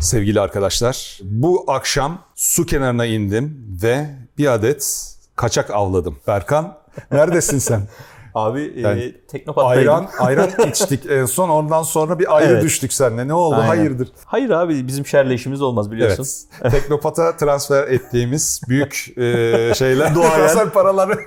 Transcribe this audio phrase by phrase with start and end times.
[0.00, 1.18] sevgili arkadaşlar.
[1.22, 4.06] Bu akşam su kenarına indim ve
[4.38, 6.18] bir adet kaçak avladım.
[6.26, 6.78] Berkan
[7.12, 7.82] neredesin sen?
[8.34, 9.92] Abi Yani e, Teknopat'taydım.
[9.92, 12.62] Ayran, ayran içtik en son ondan sonra bir ayrı Evet.
[12.62, 13.28] düştük seninle.
[13.28, 13.54] Ne oldu?
[13.54, 13.66] Aynen.
[13.66, 14.08] Hayırdır?
[14.24, 16.26] Hayır abi bizim şerle işimiz olmaz biliyorsun.
[16.62, 16.72] Evet.
[16.72, 19.22] Teknopat'a transfer ettiğimiz büyük e,
[19.74, 20.14] şeyler.
[20.14, 21.18] Transfer paraları.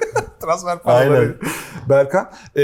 [0.41, 1.17] transfer paraları.
[1.19, 1.35] Aynen.
[1.89, 2.31] Berkan.
[2.57, 2.63] e,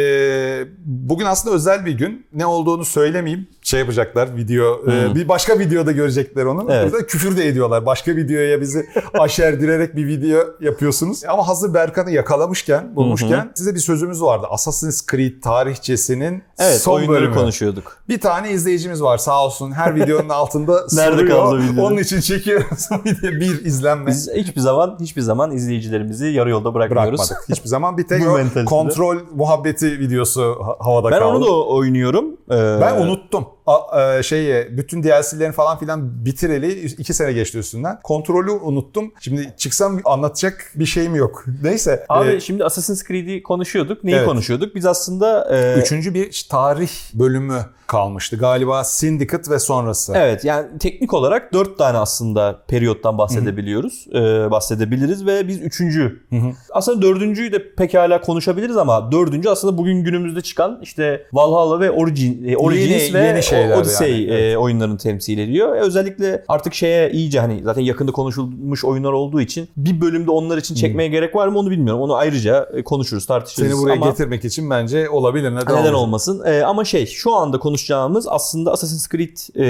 [0.85, 2.25] bugün aslında özel bir gün.
[2.33, 3.47] Ne olduğunu söylemeyeyim.
[3.63, 4.91] Şey yapacaklar video.
[4.91, 6.65] e, bir başka videoda görecekler onu.
[6.71, 6.91] Evet.
[6.91, 7.85] Burada küfür de ediyorlar.
[7.85, 8.85] Başka videoya bizi
[9.19, 11.23] aşerdirerek bir video yapıyorsunuz.
[11.27, 14.47] Ama hazır Berkan'ı yakalamışken, bulmuşken size bir sözümüz vardı.
[14.49, 17.35] Assassin's Creed tarihçesinin Evet son oyunları bölümü.
[17.35, 17.97] konuşuyorduk.
[18.09, 19.71] Bir tane izleyicimiz var sağ olsun.
[19.71, 21.85] Her videonun altında Nerede kaldı video?
[21.85, 22.87] Onun için çekiyoruz
[23.23, 24.07] bir izlenme.
[24.07, 27.19] Biz hiçbir zaman hiçbir zaman izleyicilerimizi yarı yolda bırakmıyoruz.
[27.19, 27.49] Bırakmadık.
[27.49, 31.35] Hiçbir zaman bir tek o kontrol muhabbeti videosu ha- havada Ben kaldı.
[31.37, 32.25] onu da oynuyorum.
[32.51, 33.45] Ee, ben unuttum.
[33.67, 37.99] A, şeyi bütün DLC'lerini falan filan bitireli iki sene geçti üstünden.
[38.03, 39.11] Kontrolü unuttum.
[39.19, 41.45] Şimdi çıksam anlatacak bir şeyim yok.
[41.63, 42.05] Neyse.
[42.09, 44.03] Abi e, şimdi Assassin's Creed'i konuşuyorduk.
[44.03, 44.25] Neyi Evet.
[44.27, 44.75] konuşuyorduk?
[44.75, 48.37] Biz aslında e, üçüncü bir tarih bölümü kalmıştı.
[48.37, 50.13] Galiba Syndicate ve sonrası.
[50.15, 54.07] Evet yani teknik olarak dört tane aslında periyottan bahsedebiliyoruz.
[54.13, 56.23] Ee, bahsedebiliriz ve biz üçüncü.
[56.71, 62.47] Aslında dördüncüyü de pekala konuşabiliriz ama dördüncü aslında bugün günümüzde çıkan işte Valhalla ve Origin,
[62.47, 65.75] e, Origins Yeni- ve yeni şeyler Odyssey yani, e, oyunlarını temsil ediyor.
[65.75, 70.57] E, özellikle artık şeye iyice hani zaten yakında konuşulmuş oyunlar olduğu için bir bölümde onlar
[70.57, 72.01] için çekmeye gerek var mı onu bilmiyorum.
[72.01, 73.71] Onu ayrıca e, konuşuruz tartışırız.
[73.71, 74.09] Seni buraya ama...
[74.09, 75.51] getirmek için bence olabilir.
[75.55, 76.23] Neden, Neden olmasın?
[76.23, 76.43] olmasın?
[76.45, 79.65] Ee, ama şey şu anda konuşacağımız aslında Assassin's Creed e,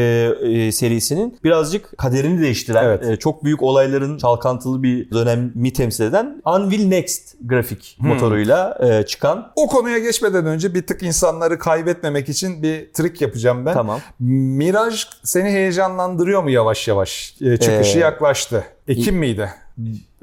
[0.66, 3.06] e, serisinin birazcık kaderini değiştiren, Evet.
[3.08, 8.08] e, çok büyük olayların çalkantılı bir dönemi temsil eden Unreal Next grafik Hmm.
[8.08, 13.66] motoruyla e, çıkan O konuya geçmeden önce bir tık insanları kaybetmemek için bir trik yapacağım
[13.66, 13.74] ben.
[13.74, 14.00] tamam.
[14.20, 17.36] Miraj seni heyecanlandırıyor mu yavaş yavaş?
[17.42, 18.64] Ee, çıkışı Ee, yaklaştı.
[18.88, 19.50] Ekim miydi?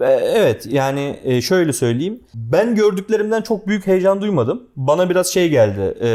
[0.00, 2.20] Evet yani e, şöyle söyleyeyim.
[2.34, 4.62] Ben gördüklerimden çok büyük heyecan duymadım.
[4.76, 5.94] Bana biraz şey geldi.
[6.00, 6.10] E,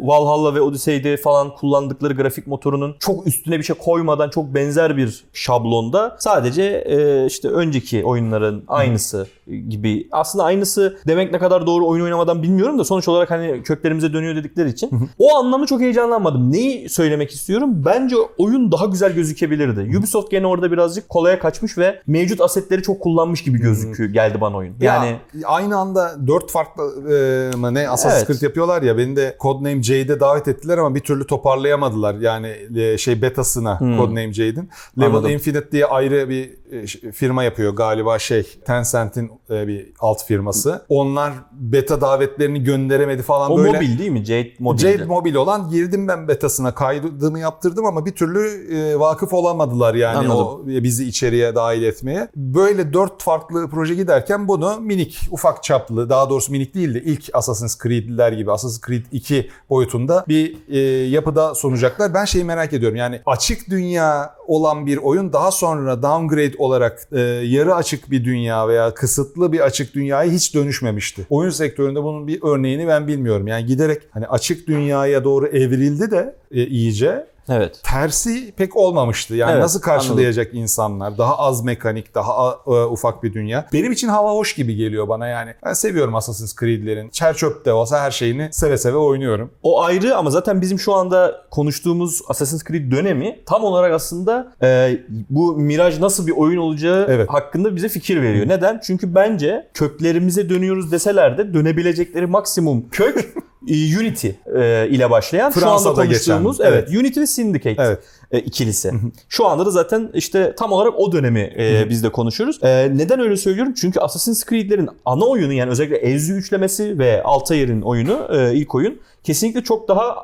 [0.00, 5.24] Valhalla ve Odyssey'de falan kullandıkları grafik motorunun çok üstüne bir şey koymadan çok benzer bir
[5.32, 9.26] şablonda sadece e, işte önceki oyunların aynısı
[9.68, 10.08] gibi.
[10.12, 14.36] Aslında aynısı demek ne kadar doğru oyun oynamadan bilmiyorum da sonuç olarak hani köklerimize dönüyor
[14.36, 15.10] dedikleri için.
[15.18, 16.52] O anlamda çok heyecanlanmadım.
[16.52, 17.82] Neyi söylemek istiyorum?
[17.86, 19.98] Bence oyun daha güzel gözükebilirdi.
[19.98, 24.56] Ubisoft gene orada birazcık kolaya kaçmış ve mevcut asetleri çok kullanmış gibi gözüküyor geldi bana
[24.56, 24.74] oyun.
[24.80, 28.26] Yani Ya, aynı anda dört farklı e, mı ne Assassin's Evet.
[28.26, 32.14] Creed yapıyorlar ya beni de Codename Jade'e davet ettiler ama bir türlü toparlayamadılar.
[32.14, 34.70] Yani e, şey betasına Codename Jade'in.
[34.98, 35.30] Level Anladım.
[35.30, 40.82] Infinite diye ayrı bir e, firma yapıyor galiba şey Tencent'in e, bir alt firması.
[40.88, 43.72] Onlar beta davetlerini gönderemedi falan o böyle.
[43.72, 44.24] mobil değil mi?
[44.24, 44.82] Jade mobildi.
[44.82, 50.16] Jade Mobil olan girdim ben betasına kaydımı yaptırdım ama bir türlü e, vakıf olamadılar yani
[50.16, 50.36] Anladım.
[50.36, 52.28] o bizi içeriye dahil etmeye.
[52.36, 57.30] Böyle dört farklı proje giderken bunu minik, ufak çaplı daha doğrusu minik değil de ilk
[57.32, 62.14] Assassin's Creed'ler gibi Assassin's Creed 2 boyutunda bir e, yapıda sunacaklar.
[62.14, 67.20] Ben şeyi merak ediyorum yani açık dünya olan bir oyun daha sonra downgrade olarak e,
[67.20, 71.26] yarı açık bir dünya veya kısıtlı bir açık dünyaya hiç dönüşmemişti.
[71.30, 73.46] Oyun sektöründe bunun bir örneğini ben bilmiyorum.
[73.46, 77.80] Yani giderek hani açık dünyaya doğru evrildi de e, iyice Evet.
[77.82, 79.34] tersi pek olmamıştı.
[79.34, 81.18] Yani Evet, nasıl karşılayacak insanlar?
[81.18, 83.66] Daha az mekanik, daha e, ufak bir dünya.
[83.72, 85.54] Benim için hava hoş gibi geliyor bana yani.
[85.64, 87.08] Ben seviyorum Assassin's Creed'lerin.
[87.08, 89.50] Çerçöp de olsa her şeyini seve seve oynuyorum.
[89.62, 94.98] O ayrı ama zaten bizim şu anda konuştuğumuz Assassin's Creed dönemi tam olarak aslında e,
[95.30, 97.28] bu Mirage nasıl bir oyun olacağı Evet.
[97.30, 98.48] hakkında bize fikir veriyor.
[98.48, 98.80] Neden?
[98.84, 103.34] Çünkü bence köklerimize dönüyoruz deseler de dönebilecekleri maksimum kök
[103.68, 106.88] Unity e, ile başlayan şu anda Fransa'da konuştuğumuz geçen, evet.
[106.88, 107.98] Unity ve Syndicate Evet.
[108.32, 108.92] e, ikilisi.
[109.28, 112.58] Şu anda da zaten işte tam olarak o dönemi e, biz de konuşuyoruz.
[112.62, 113.74] E, neden öyle söylüyorum?
[113.74, 119.00] Çünkü Assassin's Creed'lerin ana oyunu yani özellikle Ezio üçlemesi ve Altair'in oyunu e, ilk oyun
[119.24, 120.16] kesinlikle çok daha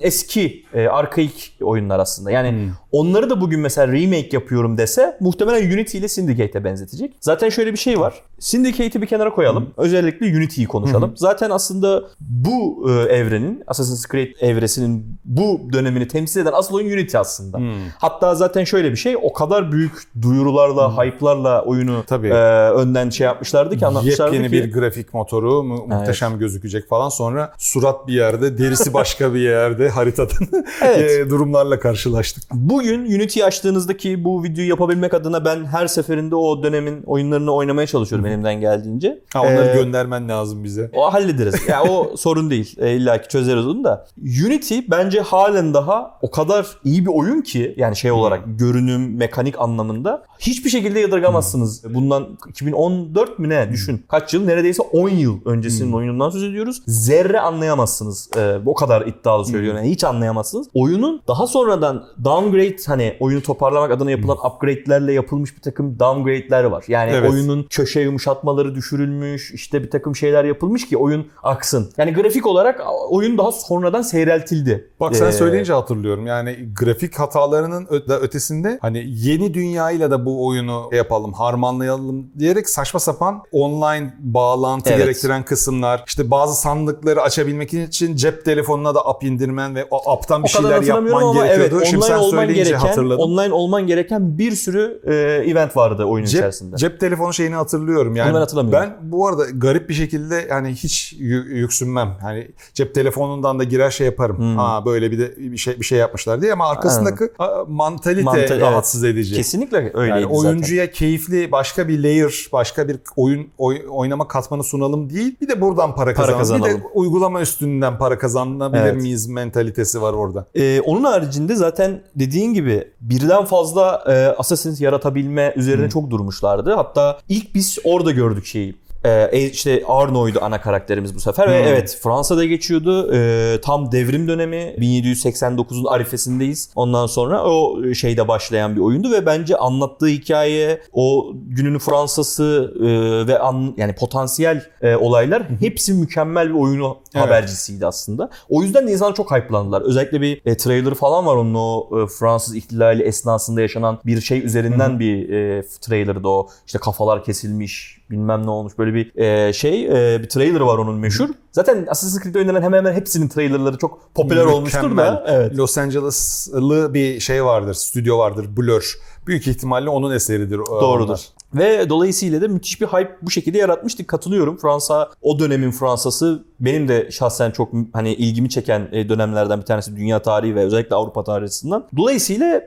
[0.00, 2.30] eski, e, arkaik oyunlar aslında.
[2.30, 7.14] Yani onları da bugün mesela remake yapıyorum dese muhtemelen Unity ile Syndicate'e benzetecek.
[7.20, 8.14] Zaten şöyle bir şey var.
[8.38, 9.70] Syndicate'i bir kenara koyalım.
[9.76, 11.12] Özellikle Unity'yi konuşalım.
[11.16, 17.18] Zaten aslında bu e, evrenin, Assassin's Creed evresinin bu dönemini temsil eden asıl oyun Unity
[17.18, 17.58] aslında.
[17.98, 19.92] Hatta zaten şöyle bir şey, o kadar büyük
[20.22, 22.28] duyurularla, hype'larla oyunu Tabii.
[22.28, 24.68] e, önden şey yapmışlardı ki anlatmışlardı Yepyeni ki.
[24.68, 27.08] bir grafik motoru mu- muhteşem gözükecek falan.
[27.08, 30.48] Sonra surat bir yerde, derisi başka bir yerde haritadan
[30.82, 31.10] Evet.
[31.10, 32.44] e, durumlarla karşılaştık.
[32.52, 38.26] Bugün Unity'yi açtığınızdaki bu videoyu yapabilmek adına ben her seferinde o dönemin oyunlarını oynamaya çalışıyorum
[38.26, 39.20] elimden geldiğince.
[39.32, 40.90] Ha, onları Ee, göndermen lazım bize.
[40.94, 41.54] O hallederiz.
[41.68, 42.76] Ya o sorun değil.
[42.78, 44.06] E, İlla ki çözeriz onu da.
[44.46, 49.60] Unity bence halen daha o kadar iyi bir oyun ki yani şey olarak görünüm, mekanik
[49.60, 51.94] anlamında hiçbir şekilde yadırgamazsınız.
[51.94, 54.04] Bundan 2014 mü ne düşün.
[54.08, 54.44] Kaç yıl?
[54.44, 56.82] Neredeyse 10 yıl öncesinin oyunundan söz ediyoruz.
[56.86, 58.30] Zerre anlayamazsınız.
[58.38, 59.78] Ee, o kadar iddialı söylüyorum.
[59.82, 60.66] Yani hiç anlayamazsınız.
[60.74, 66.84] Oyunun daha sonradan downgrade hani oyunu toparlamak adına yapılan upgrade'lerle yapılmış bir takım downgrade'ler var.
[66.88, 67.30] Yani Evet.
[67.30, 69.54] oyunun köşe yumuşatmaları düşürülmüş.
[69.54, 71.90] işte bir takım şeyler yapılmış ki oyun aksın.
[71.96, 72.80] Yani grafik olarak
[73.10, 74.90] oyun daha sonradan seyreltildi.
[75.00, 76.26] Bak sen Ee, söyleyince hatırlıyorum.
[76.26, 83.42] Yani grafik hatalarının ötesinde hani yeni dünyayla da bu oyunu yapalım, harmanlayalım diyerek saçma sapan
[83.52, 84.98] online bağlantı Evet.
[84.98, 90.42] gerektiren kısımlar, işte bazı sandıkları açabilmek için cep telefonuna da app indirmen ve o app'tan
[90.42, 91.84] bir o şeyler yapman ama evet gerekiyordu.
[91.84, 93.20] Şimdi online sen olman gereken hatırladım.
[93.20, 95.14] online olman gereken bir sürü e,
[95.50, 96.76] event vardı oyunun Cep, içerisinde.
[96.76, 98.16] cep telefonu şeyini hatırlıyorum.
[98.16, 98.90] Yani ben hatırlamıyorum.
[99.00, 102.16] Ben bu arada garip bir şekilde yani hiç yü- yüksünmem.
[102.20, 104.38] Hani cep telefonundan da girer şey yaparım.
[104.38, 104.56] Hmm.
[104.56, 108.38] Ha böyle bir de bir şey bir şey yapmışlar diye ama arkasındaki a, mantalite Mantal-
[108.38, 108.60] evet.
[108.60, 109.34] rahatsız edici.
[109.34, 110.48] Kesinlikle öyleydi Yani zaten.
[110.48, 115.36] oyuncuya keyifli başka bir layer, başka bir oyun oy- oynama katmanı sunalım değil.
[115.40, 116.64] Bir de buradan para, Para kazanalım.
[116.64, 116.90] Bir de kazanalım.
[116.94, 119.02] uygulama üstünden para kazanabilir Evet.
[119.02, 120.46] miyiz mentalitesi var orada.
[120.54, 126.74] Ee, onun haricinde zaten dediğin gibi birden fazla e, Assassin's yaratabilme üzerine çok durmuşlardı.
[126.74, 128.74] Hatta ilk biz orada gördük şeyi.
[129.04, 131.68] Ee, işte Arno'ydu ana karakterimiz bu sefer ve Hmm.
[131.68, 133.14] evet Fransa'da geçiyordu.
[133.14, 136.70] Ee, tam devrim dönemi 1789'un arifesindeyiz.
[136.76, 142.86] Ondan sonra o şeyde başlayan bir oyundu ve bence anlattığı hikaye, o günün Fransa'sı e,
[143.26, 147.26] ve an, yani potansiyel e, olaylar hepsi mükemmel bir oyunu Evet.
[147.26, 148.30] habercisiydi aslında.
[148.48, 149.82] O yüzden de insanlar çok hype'landılar.
[149.82, 154.44] Özellikle bir e, trailer falan var onun o e, Fransız ihtilali esnasında yaşanan bir şey
[154.46, 156.48] üzerinden bir e, trailer'dı o.
[156.66, 160.96] İşte kafalar kesilmiş, bilmem ne olmuş böyle bir e, şey e, bir trailer var onun
[160.98, 161.28] meşhur.
[161.52, 164.88] Zaten Assassin's Creed oyunlarının hemen hemen hepsinin trailerları çok popüler olmuştur da.
[164.88, 165.22] Mükemmel.
[165.26, 165.56] Evet.
[165.56, 168.94] Los Angeles'lı bir şey vardır, stüdyo vardır, Blur.
[169.26, 170.58] Büyük ihtimalle onun eseridir.
[170.58, 171.08] o- Doğrudur.
[171.08, 171.28] onlar.
[171.54, 174.08] Ve dolayısıyla da müthiş bir hype bu şekilde yaratmıştık.
[174.08, 174.56] Katılıyorum.
[174.56, 179.96] Fransa o dönemin Fransa'sı benim de şahsen çok hani ilgimi çeken e, dönemlerden bir tanesi
[179.96, 181.84] dünya tarihi ve özellikle Avrupa tarihi açısından.
[181.96, 182.62] Dolayısıyla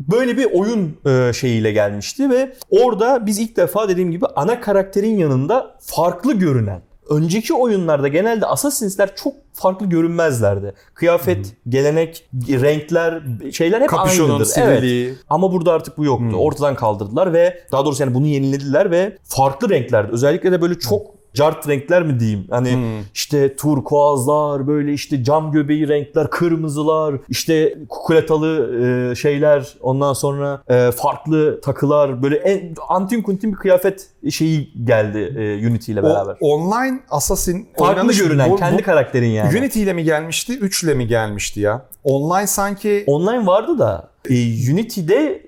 [0.00, 5.18] böyle bir oyun e, şeyiyle gelmişti ve orada biz ilk defa dediğim gibi ana karakterin
[5.18, 10.74] yanında farklı görünen Önceki oyunlarda genelde Assassin'sler çok farklı görünmezlerdi.
[10.94, 13.22] Kıyafet, gelenek, renkler,
[13.52, 14.52] şeyler hep Kapüşonun aynıdır.
[14.56, 14.78] Evet.
[14.78, 15.14] sivriliği.
[15.30, 16.24] Ama burada artık bu yoktu.
[16.24, 16.38] Hmm.
[16.38, 20.12] Ortadan kaldırdılar ve daha doğrusu yani bunu yenilediler ve farklı renklerdi.
[20.12, 22.46] Özellikle de böyle çok cart renkler mi diyeyim?
[22.50, 22.82] Hani Hmm.
[23.14, 28.76] işte turkuazlar, böyle işte cam göbeği renkler, kırmızılar, işte kukuletalı
[29.12, 35.18] e, şeyler, ondan sonra e, farklı takılar, böyle en, antin kuntin bir kıyafet şeyi geldi
[35.38, 36.36] e, Unity ile beraber.
[36.40, 39.58] O, online Assassin Farklı görünen, bu- kendi bu- karakterin yani.
[39.58, 41.82] Unity ile mi gelmişti, 3 ile mi gelmişti ya?
[42.04, 44.34] Online sanki Online vardı da e,
[44.72, 45.45] Unity'de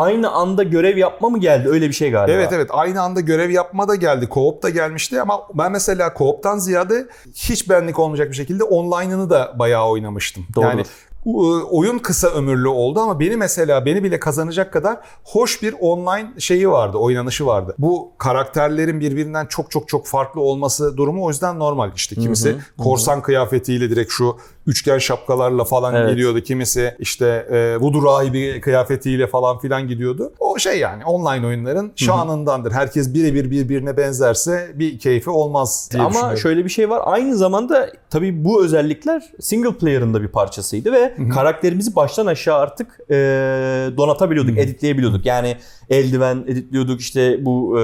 [0.00, 1.68] aynı anda görev yapma mı geldi?
[1.68, 2.32] Öyle bir şey galiba.
[2.32, 4.24] Evet evet aynı anda görev yapma da geldi.
[4.30, 9.54] Co-op da gelmişti ama ben mesela co-op'tan ziyade hiç benlik olmayacak bir şekilde online'ını da
[9.58, 10.46] bayağı oynamıştım.
[10.54, 10.68] Doğrudur.
[10.68, 10.84] Yani
[11.24, 16.28] u- oyun kısa ömürlü oldu ama beni mesela beni bile kazanacak kadar hoş bir online
[16.38, 17.74] şeyi vardı, oynanışı vardı.
[17.78, 21.90] Bu karakterlerin birbirinden çok çok çok farklı olması durumu o yüzden normal.
[21.96, 24.36] İşte kimisi Hı hı, korsan kıyafetiyle direkt şu
[24.70, 26.10] üçgen şapkalarla falan Evet.
[26.10, 26.40] gidiyordu.
[26.40, 30.32] Kimisi işte e, voodoo rahibi kıyafetiyle falan filan gidiyordu.
[30.40, 32.72] O şey yani online oyunların şanındandır.
[32.72, 37.02] Herkes birebir birbirine benzerse bir keyfi olmaz diye Ama şöyle bir şey var.
[37.04, 43.00] Aynı zamanda tabii bu özellikler single player'ın da bir parçasıydı ve karakterimizi baştan aşağı artık
[43.10, 43.14] e,
[43.96, 45.26] donatabiliyorduk, editleyebiliyorduk.
[45.26, 45.56] Yani
[45.90, 47.00] eldiven editliyorduk.
[47.00, 47.82] işte bu e,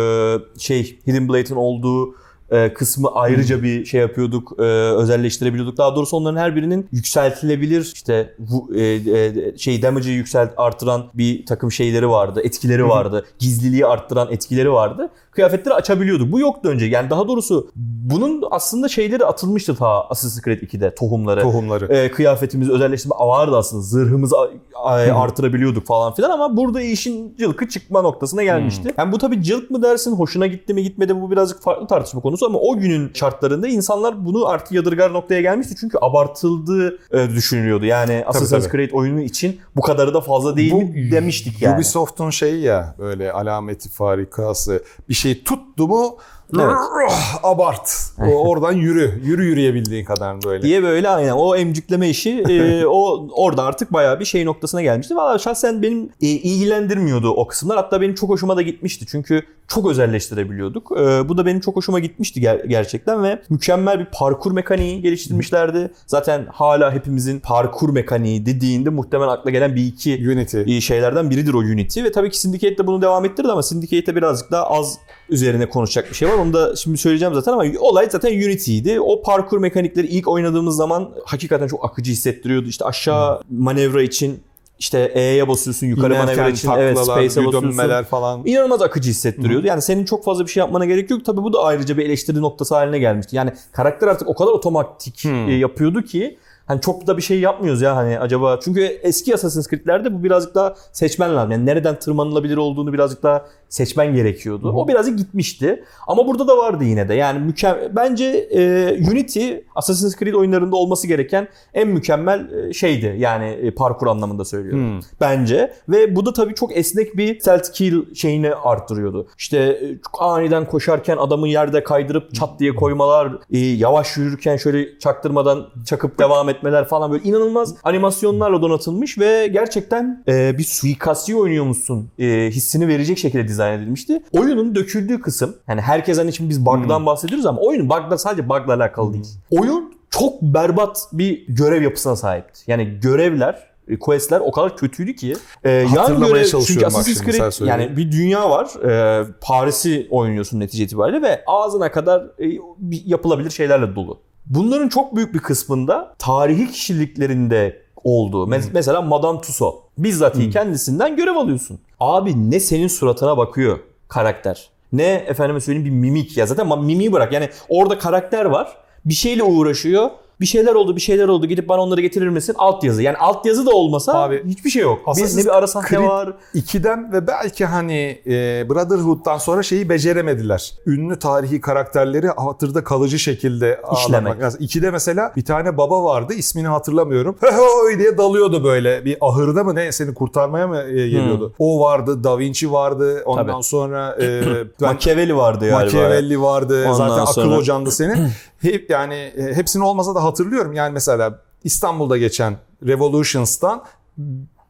[0.58, 2.14] şey Hidden Blade'in olduğu
[2.50, 5.78] e, kısmı ayrıca bir şey yapıyorduk, e, özelleştirebiliyorduk.
[5.78, 11.46] Daha doğrusu onların her birinin yükseltilebilir işte bu e, e, şey damage'ı yükselt artıran bir
[11.46, 13.24] takım şeyleri vardı, etkileri vardı.
[13.38, 15.08] Gizliliği arttıran etkileri vardı.
[15.30, 16.32] Kıyafetleri açabiliyorduk.
[16.32, 16.86] Bu yoktu önce.
[16.86, 21.40] Yani daha doğrusu bunun aslında şeyleri atılmıştı ta Assassin's Creed 2'de tohumları.
[21.40, 21.94] Tohumları.
[21.94, 24.36] E, kıyafetimizi özelleştirme vardı aslında.
[24.36, 24.50] A-
[24.92, 28.94] artırabiliyorduk falan filan ama burada işin cılkı çıkma noktasına gelmişti.
[28.98, 32.20] Yani bu tabii cılk mı dersin, hoşuna gitti mi gitmedi mi bu birazcık farklı tartışma
[32.20, 35.74] konusu ama o günün şartlarında insanlar bunu artık yadırgar noktaya gelmişti.
[35.80, 37.84] Çünkü abartıldığı e, düşünülüyordu.
[37.84, 38.72] Yani Assassin's tabii.
[38.72, 41.76] Creed oyunu için bu kadarı da fazla değil mi demiştik yani.
[41.76, 46.16] Ubisoft'un şeyi ya böyle alameti farikası bir şey tuttu mu
[46.54, 47.12] Evet.
[47.42, 48.12] abart.
[48.18, 49.20] O, oradan yürü.
[49.24, 50.62] Yürü yürüyebildiğin kadar böyle.
[50.62, 55.16] diye böyle aynen o emcikleme işi e, o orada artık bayağı bir şey noktasına gelmişti.
[55.16, 57.76] Valla şahsen benim e, ilgilendirmiyordu o kısımlar.
[57.76, 59.06] Hatta benim çok hoşuma da gitmişti.
[59.08, 60.92] Çünkü çok özelleştirebiliyorduk.
[61.00, 65.90] Ee, bu da benim çok hoşuma gitmişti ger- gerçekten ve mükemmel bir parkur mekaniği geliştirmişlerdi.
[66.06, 70.62] Zaten hala hepimizin parkur mekaniği dediğinde muhtemelen akla gelen bir iki Unity.
[70.66, 74.16] iyi şeylerden biridir o Unity ve tabii ki Syndicate de bunu devam ettirdi ama Syndicate'de
[74.16, 74.98] birazcık daha az
[75.28, 76.34] üzerine konuşacak bir şey var.
[76.36, 79.00] Onu da şimdi söyleyeceğim zaten ama olay zaten Unity'ydi.
[79.00, 82.68] O parkur mekanikleri ilk oynadığımız zaman hakikaten çok akıcı hissettiriyordu.
[82.68, 84.40] İşte aşağı manevra için
[84.78, 88.02] işte E'ye basıyorsun yukarı manevra İnerken için evet space'e basıyorsun.
[88.02, 88.42] falan.
[88.46, 89.66] İnanılmaz akıcı hissettiriyordu.
[89.66, 91.24] Yani senin çok fazla bir şey yapmana gerek yok.
[91.24, 93.36] Tabii bu da ayrıca bir eleştiri noktası haline gelmişti.
[93.36, 95.48] Yani karakter artık o kadar otomatik Hmm.
[95.48, 99.68] e, yapıyordu ki hani çok da bir şey yapmıyoruz ya hani acaba çünkü eski Assassin's
[99.70, 101.50] Creed'lerde bu birazcık daha seçmen lazım.
[101.50, 104.72] Yani nereden tırmanılabilir olduğunu birazcık daha seçmen gerekiyordu.
[104.72, 105.84] O birazcık gitmişti.
[106.06, 107.14] Ama burada da vardı yine de.
[107.14, 113.14] Yani mükemmel bence e, Unity Assassin's Creed oyunlarında olması gereken en mükemmel e, şeydi.
[113.18, 115.00] Yani e, parkur anlamında söylüyorum Hmm.
[115.20, 115.72] bence.
[115.88, 119.28] Ve bu da tabii çok esnek bir stealth kill şeyini arttırıyordu.
[119.38, 124.98] İşte e, çok aniden koşarken adamı yerde kaydırıp çat diye koymalar, e, yavaş yürürken şöyle
[124.98, 132.08] çaktırmadan çakıp devam etmeler falan böyle inanılmaz animasyonlarla donatılmış ve gerçekten e, bir suikastçı oynuyormuşsun
[132.18, 134.22] e, hissini verecek şekilde dizayn edilmişti.
[134.32, 138.74] Oyunun döküldüğü kısım yani herkes hani şimdi biz bug'dan bahsediyoruz ama oyunun bug'da sadece bug'la
[138.74, 139.26] alakalı değil.
[139.50, 142.70] Oyun çok berbat bir görev yapısına sahipti.
[142.70, 145.34] Yani görevler e, questler o kadar kötüydü ki
[145.64, 148.84] e, yan görev çünkü Assassin's Creed yani bir dünya var.
[148.84, 152.58] E, Paris'i oynuyorsun netice itibariyle ve ağzına kadar e,
[152.90, 154.20] yapılabilir şeylerle dolu.
[154.46, 158.46] Bunların çok büyük bir kısmında tarihi kişiliklerinde olduğu.
[158.46, 159.76] Mes- Mesela Madame Tussauds.
[159.98, 161.78] Bizzat kendisinden görev alıyorsun.
[162.00, 164.70] Abi ne senin suratına bakıyor karakter.
[164.92, 167.32] Ne efendime söyleyeyim bir mimik ya zaten mimiği bırak.
[167.32, 168.76] Yani orada karakter var.
[169.04, 170.10] Bir şeyle uğraşıyor.
[170.40, 171.46] Bir şeyler oldu, bir şeyler oldu.
[171.46, 172.54] Gidip bana onları getirir misin?
[172.58, 173.02] Alt yazı.
[173.02, 174.98] Yani alt yazı da olmasa Abi, hiçbir şey yok.
[175.06, 176.32] Assassin's ne bir ara sahne var.
[176.54, 178.30] 2'den ve belki hani e,
[178.70, 180.72] Brotherhood'dan sonra şeyi beceremediler.
[180.86, 184.34] Ünlü tarihi karakterleri hatırda kalıcı şekilde İşlemek.
[184.40, 187.36] Mesela 2'de mesela bir tane baba vardı ismini hatırlamıyorum.
[187.84, 189.04] Oy diye dalıyordu böyle.
[189.04, 191.52] Bir ahırda mı ne seni kurtarmaya mı e, geliyordu?
[191.58, 193.22] O vardı, Da Vinci vardı.
[193.26, 193.52] Ondan Hmm.
[193.52, 193.62] Tabii.
[193.64, 194.42] sonra e,
[194.80, 195.84] ben Machiavelli vardı galiba.
[195.84, 196.82] Machiavelli vardı.
[196.84, 198.28] Ondan Zaten akıl sonra- hocandı senin.
[198.66, 200.72] Hep yani e, hepsini olmasa da hatırlıyorum.
[200.72, 202.56] Yani mesela İstanbul'da geçen
[202.86, 203.84] Revolutions'tan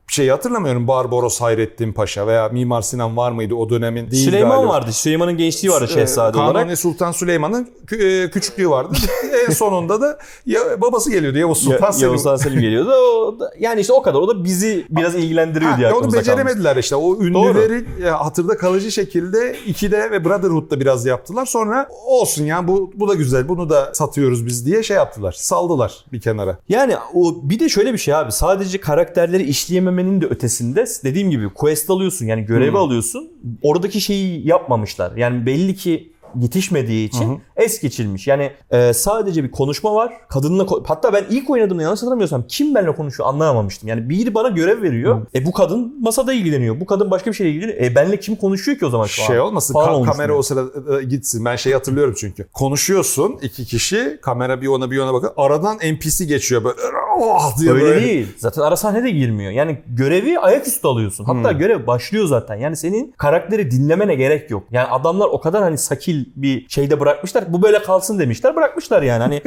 [0.08, 0.88] şeyi hatırlamıyorum.
[0.88, 4.10] Barbaros Hayrettin Paşa veya Mimar Sinan var mıydı o dönemin?
[4.10, 4.72] Değil Süleyman galiba.
[4.72, 4.92] vardı.
[4.92, 6.54] Süleyman'ın gençliği vardı şehzade olarak.
[6.54, 8.94] Kanuni Sultan Süleyman'ın e, küçüklüğü vardı.
[9.48, 12.08] en sonunda da ya, babası geliyordu Yavuz Sultan Ya- Selim.
[12.08, 12.90] Yavuz Sultan Selim geliyordu.
[12.92, 14.18] O da- yani işte o kadar.
[14.18, 16.28] O da bizi biraz ilgilendiriyor Ha, diye onu aklımıza kalmış.
[16.28, 16.96] beceremediler işte.
[16.96, 21.46] O ünlüleri e, hatırda kalıcı şekilde 2'de ve Brotherhood'da biraz yaptılar.
[21.46, 23.48] Sonra olsun ya bu bu da güzel.
[23.48, 25.32] Bunu da satıyoruz biz diye şey yaptılar.
[25.32, 26.58] Saldılar bir kenara.
[26.68, 28.32] Yani o bir de şöyle bir şey abi.
[28.32, 29.42] Sadece karakterleri
[29.96, 32.76] işleyememenin de ötesinde dediğim gibi quest alıyorsun yani görevi Hmm.
[32.76, 33.30] alıyorsun.
[33.62, 35.16] Oradaki şeyi yapmamışlar.
[35.16, 38.26] Yani belli ki yetişmediği için es geçilmiş.
[38.26, 40.12] Yani e, sadece bir konuşma var.
[40.28, 43.88] Kadınla ko- hatta ben ilk oynadığımda yanlış hatırlamıyorsam kim benimle konuşuyor anlayamamıştım.
[43.88, 45.26] Yani biri bana görev veriyor.
[45.34, 46.80] E bu kadın masada ilgileniyor.
[46.80, 47.78] Bu kadın başka bir şeyle ilgileniyor.
[47.80, 49.26] E benle kim konuşuyor ki o zaman şu an?
[49.26, 51.44] Şey olmasın Falan ka- kamera o sırada e, gitsin.
[51.44, 52.48] Ben şeyi hatırlıyorum çünkü.
[52.52, 54.18] Konuşuyorsun iki kişi.
[54.22, 55.32] Kamera bir ona bir ona bakıyor.
[55.36, 56.76] Aradan NPC geçiyor böyle.
[57.18, 58.00] Oh diye Öyle böyle.
[58.06, 58.26] değil.
[58.38, 59.52] Zaten ara sahne de girmiyor.
[59.52, 61.24] Yani görevi ayaküstü alıyorsun.
[61.24, 61.58] Hatta Hmm.
[61.58, 62.56] görev başlıyor zaten.
[62.56, 64.64] Yani senin karakteri dinlemene gerek yok.
[64.70, 67.52] Yani adamlar o kadar hani sakil bir şeyde bırakmışlar.
[67.52, 68.56] Bu böyle kalsın demişler.
[68.56, 69.22] Bırakmışlar yani.
[69.22, 69.42] Hani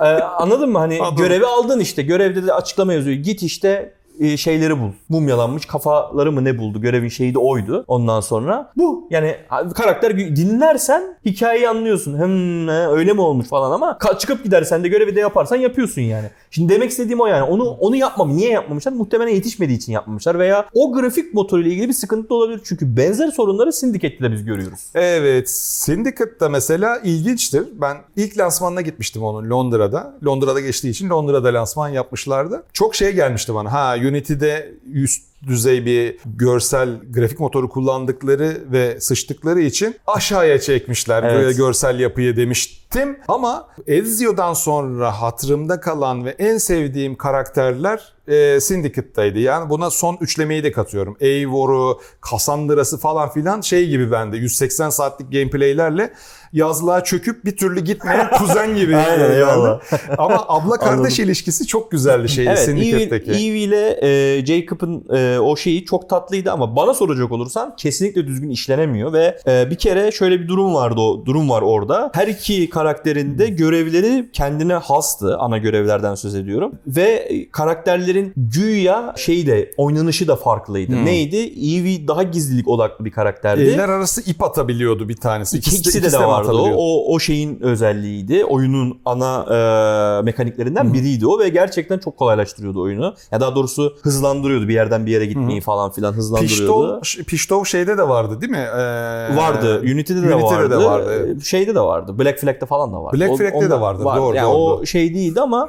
[0.00, 0.78] e, anladın mı?
[0.78, 1.16] Hani Anladım.
[1.24, 2.02] görevi aldın işte.
[2.02, 3.16] Görevde de açıklama yazıyor.
[3.16, 3.94] Git işte
[4.36, 4.90] şeyleri bul.
[5.08, 6.80] Mumyalanmış kafaları mı ne buldu?
[6.80, 7.84] Görevin şeyi de oydu.
[7.88, 9.08] Ondan sonra bu.
[9.10, 9.36] Yani
[9.74, 12.18] karakter dinlersen hikayeyi anlıyorsun.
[12.18, 16.26] Hem öyle mi olmuş falan ama çıkıp gidersen de görevi de yaparsan yapıyorsun yani.
[16.50, 17.42] Şimdi demek istediğim o yani.
[17.42, 18.36] Onu onu yapmam.
[18.36, 18.92] Niye yapmamışlar?
[18.92, 22.60] Muhtemelen yetişmediği için yapmamışlar veya o grafik motoruyla ilgili bir sıkıntı da olabilir.
[22.64, 24.80] Çünkü benzer sorunları Syndicate'de de biz görüyoruz.
[24.94, 25.50] Evet.
[25.50, 27.64] Syndicate'da mesela ilginçtir.
[27.80, 30.14] Ben ilk lansmanına gitmiştim onun Londra'da.
[30.24, 32.62] Londra'da geçtiği için Londra'da lansman yapmışlardı.
[32.72, 33.72] Çok şey gelmişti bana.
[33.72, 41.34] Ha Unity'de üst düzey bir görsel grafik motoru kullandıkları ve sıçtıkları için aşağıya çekmişler Evet.
[41.34, 43.18] böyle görsel yapıyı demiştim.
[43.28, 49.38] Ama Ezio'dan sonra hatırımda kalan ve en sevdiğim karakterler e, Syndicate'daydı.
[49.38, 51.16] Yani buna son üçlemeyi de katıyorum.
[51.20, 56.12] Eivor'u, Cassandra'sı falan filan şey gibi bende 180 saatlik gameplaylerle
[56.52, 58.96] yazlığa çöküp bir türlü gitmeyen kuzen gibi.
[58.96, 59.78] Aynen, yani.
[60.18, 63.30] Ama abla kardeş ilişkisi çok güzeldi şey Evet, Eve, Syndicate'deki.
[63.30, 68.26] Eve ile e, Jacob'ın e, e, o şeyi çok tatlıydı ama bana soracak olursan kesinlikle
[68.26, 72.10] düzgün işlenemiyor ve e, bir kere şöyle bir durum vardı o durum var orada.
[72.14, 75.38] Her iki karakterin de görevleri kendine hastı.
[75.38, 76.72] Ana görevlerden söz ediyorum.
[76.86, 80.92] Ve karakterlerin güya şeyi de oynanışı da farklıydı.
[80.92, 81.04] Hmm.
[81.04, 81.36] Neydi?
[81.36, 83.62] Eevee daha gizlilik odaklı bir karakterdi.
[83.62, 85.58] Eller arası ip atabiliyordu bir tanesi.
[85.58, 86.70] İkisi, de, de mi vardı o.
[86.76, 87.14] o.
[87.14, 88.44] O şeyin özelliğiydi.
[88.44, 93.14] Oyunun ana e, mekaniklerinden biriydi o ve gerçekten çok kolaylaştırıyordu oyunu.
[93.32, 97.00] Ya daha doğrusu hızlandırıyordu bir yerden bir yere gitmeyi falan filan hızlandırıyordu.
[97.00, 98.66] Piştov, Piştov şeyde de vardı değil mi?
[98.76, 99.80] Ee, vardı.
[99.80, 100.70] Unity'de de Unity'de vardı.
[100.70, 101.36] de vardı.
[101.38, 102.18] Ee, Şeyde de vardı.
[102.18, 103.16] Black Flag'de falan da vardı.
[103.16, 104.04] Black Flag'de de vardı.
[104.04, 105.68] Doğru, yani doğru, o şey değildi ama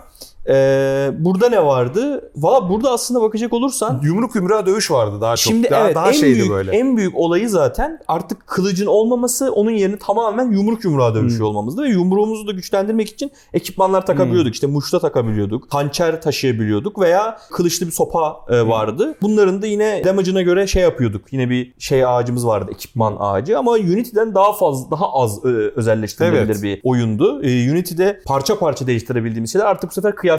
[0.50, 0.54] e,
[1.20, 2.32] burada ne vardı?
[2.36, 5.54] Valla burada aslında bakacak olursan Yumruk yumruğa dövüş vardı daha çok.
[5.54, 6.72] Şimdi daha, evet daha en şeydi büyük böyle.
[6.72, 11.48] en büyük olayı zaten artık kılıcın olmaması onun yerine tamamen yumruk yumruğa dövüşüyor Hmm.
[11.48, 14.54] olmamızdı ve yumruğumuzu da güçlendirmek için ekipmanlar takabiliyorduk.
[14.54, 18.56] İşte muşta takabiliyorduk, hançer taşıyabiliyorduk veya kılıçlı bir sopa Hmm.
[18.56, 19.16] e, vardı.
[19.22, 21.34] Bunların da yine damage'ına göre şey yapıyorduk.
[21.34, 26.46] Yine bir şey ağacımız vardı, ekipman ağacı ama Unity'den daha fazla daha az e, özelleştirilebilir
[26.46, 26.64] Evet.
[26.64, 27.44] bir oyundu.
[27.44, 30.33] E, Unity'de parça parça değiştirebildiğimiz şeyler artık bu sefer kıyafet,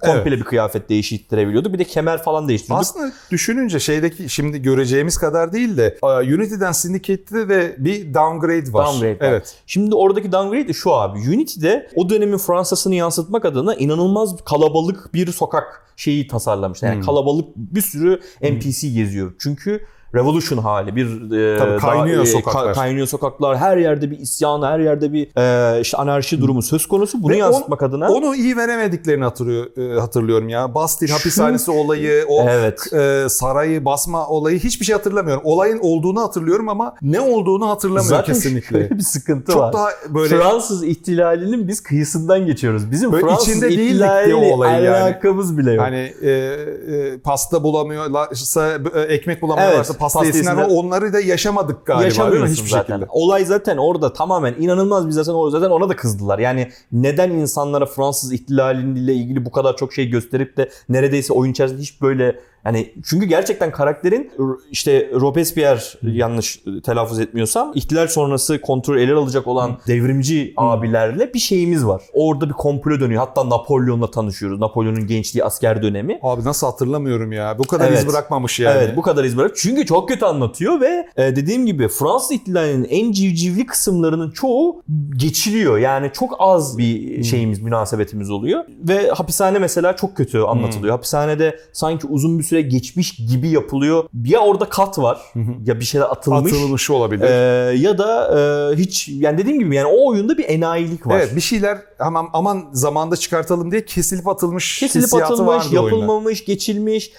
[0.00, 1.72] komple bir kıyafet değiştirebiliyorduk.
[1.72, 2.80] Bir de kemer falan değiştiriyorduk.
[2.88, 8.86] Aslında düşününce şeydeki şimdi göreceğimiz kadar değil de e, Unity'den Syndicate'de de bir downgrade var.
[8.86, 9.28] Downgrade var.
[9.30, 9.54] Evet.
[9.66, 11.18] Şimdi oradaki downgrade de şu abi.
[11.18, 16.88] Unity'de o dönemin Fransa'sını yansıtmak adına inanılmaz kalabalık bir sokak şeyi tasarlamışlar.
[16.88, 17.06] Yani Hmm.
[17.06, 19.32] kalabalık bir sürü NPC geziyor.
[19.38, 19.80] Çünkü
[20.14, 21.06] Revolution hali bir
[21.54, 22.74] e, Tabii kaynıyor daha, sokaklar.
[22.74, 23.56] kaynıyor sokaklar.
[23.56, 25.28] Her yerde bir isyan, her yerde bir
[25.76, 27.22] e, işte anarşi durumu söz konusu.
[27.22, 29.66] Bunu Ve yansıtmak adına Onu iyi veremediklerini hatırlıyor,
[29.96, 30.74] e, hatırlıyorum ya.
[30.74, 32.92] Bastille hapishanesi olayı, o Evet.
[32.92, 35.42] e, sarayı basma olayı hiçbir şey hatırlamıyorum.
[35.46, 38.78] Olayın olduğunu hatırlıyorum ama ne olduğunu hatırlamıyorum zaten kesinlikle.
[38.78, 39.72] şöyle bir sıkıntı Çok var.
[39.72, 42.90] daha böyle Fransız ihtilalinin biz kıyısından geçiyoruz.
[42.90, 44.96] Bizim Böyle Fransız içinde diye ihtilaliyle olayı yani.
[45.02, 45.84] alakamız bile yok.
[45.84, 50.56] hani e, e, pasta bulamıyorlarsa, e, ekmek bulamıyorlarsa Evet, pasta pasta yesinler.
[50.56, 50.78] yesinler.
[50.78, 52.04] Onları da yaşamadık galiba.
[52.04, 52.94] Yaşamıyorsun Hiçbir zaten.
[52.94, 53.10] şekilde.
[53.10, 56.38] Olay zaten orada tamamen inanılmaz bir zaten orada zaten ona da kızdılar.
[56.38, 61.82] Yani neden insanlara Fransız ihtilaliyle ilgili bu kadar çok şey gösterip de neredeyse oyun içerisinde
[61.82, 64.30] hiç böyle yani çünkü gerçekten karakterin
[64.70, 71.86] işte Robespierre yanlış telaffuz etmiyorsam ihtilal sonrası kontrol ele alacak olan devrimci abilerle bir şeyimiz
[71.86, 72.02] var.
[72.12, 73.20] Orada bir komplo dönüyor.
[73.20, 74.60] Hatta Napolyon'la tanışıyoruz.
[74.60, 76.18] Napolyon'un gençliği asker dönemi.
[76.22, 77.58] Abi nasıl hatırlamıyorum ya.
[77.58, 77.98] Bu kadar Evet.
[77.98, 78.78] iz bırakmamış yani.
[78.78, 79.52] Evet bu kadar iz bırak.
[79.56, 84.82] Çünkü çok kötü anlatıyor ve e, dediğim gibi Fransız ihtilalinin en civcivli kısımlarının çoğu
[85.16, 85.78] geçiliyor.
[85.78, 88.64] Yani çok az bir şeyimiz, münasebetimiz oluyor.
[88.88, 90.94] Ve hapishane mesela çok kötü anlatılıyor.
[90.94, 94.04] Hapishanede sanki uzun bir süre geçmiş gibi yapılıyor.
[94.24, 95.18] Ya orada kat var
[95.64, 96.52] ya bir şeyler atılmış.
[96.52, 97.24] Atılmış olabilir.
[97.24, 98.38] E, ya da
[98.72, 101.18] e, hiç yani dediğim gibi yani o oyunda bir enayilik var.
[101.18, 105.84] Evet bir şeyler aman aman zamanda çıkartalım diye kesilip atılmış Kesilip atılmış, vardı oyunda.
[105.84, 107.12] yapılmamış, geçilmiş.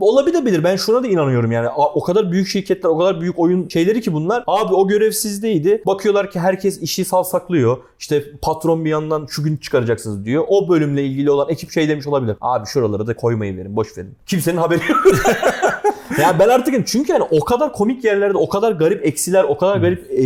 [0.00, 0.64] Olabilir.
[0.64, 1.68] Ben şuna da inanıyorum yani.
[1.94, 4.44] O kadar büyük şirketler, o kadar büyük oyun şeyleri ki bunlar.
[4.46, 5.82] Abi o görev sizdeydi.
[5.86, 7.78] Bakıyorlar ki herkes işi savsaklıyor.
[7.98, 10.44] İşte patron bir yandan şu gün çıkaracaksınız diyor.
[10.48, 12.36] O bölümle ilgili olan ekip şey demiş olabilir.
[12.40, 14.14] Abi şuraları da koymayı verin, boş verin.
[14.26, 15.00] Kimsenin haberi yok.
[16.20, 19.76] ya ben artık çünkü yani o kadar komik yerlerde, o kadar garip eksiler, o kadar
[19.76, 20.24] garip e,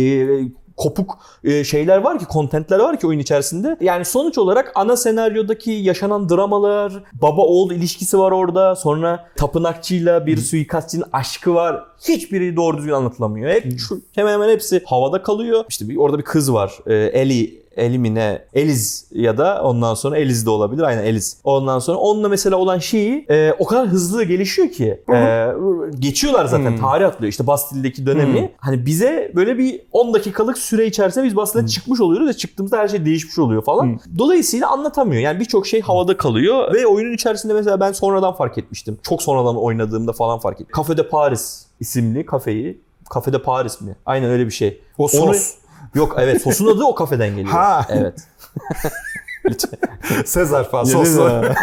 [0.79, 3.77] kopuk e, şeyler var ki, kontentler var ki oyun içerisinde.
[3.81, 8.75] Yani sonuç olarak ana senaryodaki yaşanan dramalar, baba oğul ilişkisi var orada.
[8.75, 11.83] Sonra tapınakçıyla bir suikastçının aşkı var.
[12.07, 13.51] Hiçbiri doğru düzgün anlatılamıyor.
[13.51, 15.65] Hep şu, hemen hemen hepsi havada kalıyor.
[15.69, 16.73] İşte bir, orada bir kız var.
[16.87, 20.83] E, Ellie Elimine Eliz ya da ondan sonra Eliz de olabilir.
[20.83, 21.37] Aynen Eliz.
[21.43, 25.47] Ondan sonra onunla mesela olan şeyi e, o kadar hızlı gelişiyor ki e,
[25.99, 26.77] geçiyorlar zaten.
[26.77, 26.81] Hı.
[26.81, 27.31] Tarih atlıyor.
[27.31, 28.51] İşte Bastille'deki dönemi.
[28.57, 32.87] Hani bize böyle bir 10 dakikalık süre içerisinde biz Bastille'den çıkmış oluyoruz ve çıktığımızda her
[32.87, 33.99] şey değişmiş oluyor falan.
[34.17, 35.21] Dolayısıyla anlatamıyor.
[35.21, 38.97] Yani birçok şey havada kalıyor ve oyunun içerisinde mesela ben sonradan fark etmiştim.
[39.03, 40.73] Çok sonradan oynadığımda falan fark ettim.
[40.77, 42.81] Cafe de Paris isimli kafeyi
[43.13, 43.95] Cafe de Paris mi?
[44.05, 44.81] Aynen öyle bir şey.
[44.97, 45.53] O sos.
[45.95, 47.49] Yok evet sosun adı o kafeden geliyor.
[47.49, 47.85] Ha.
[47.89, 48.13] Evet.
[50.25, 50.95] Sezar falan mi?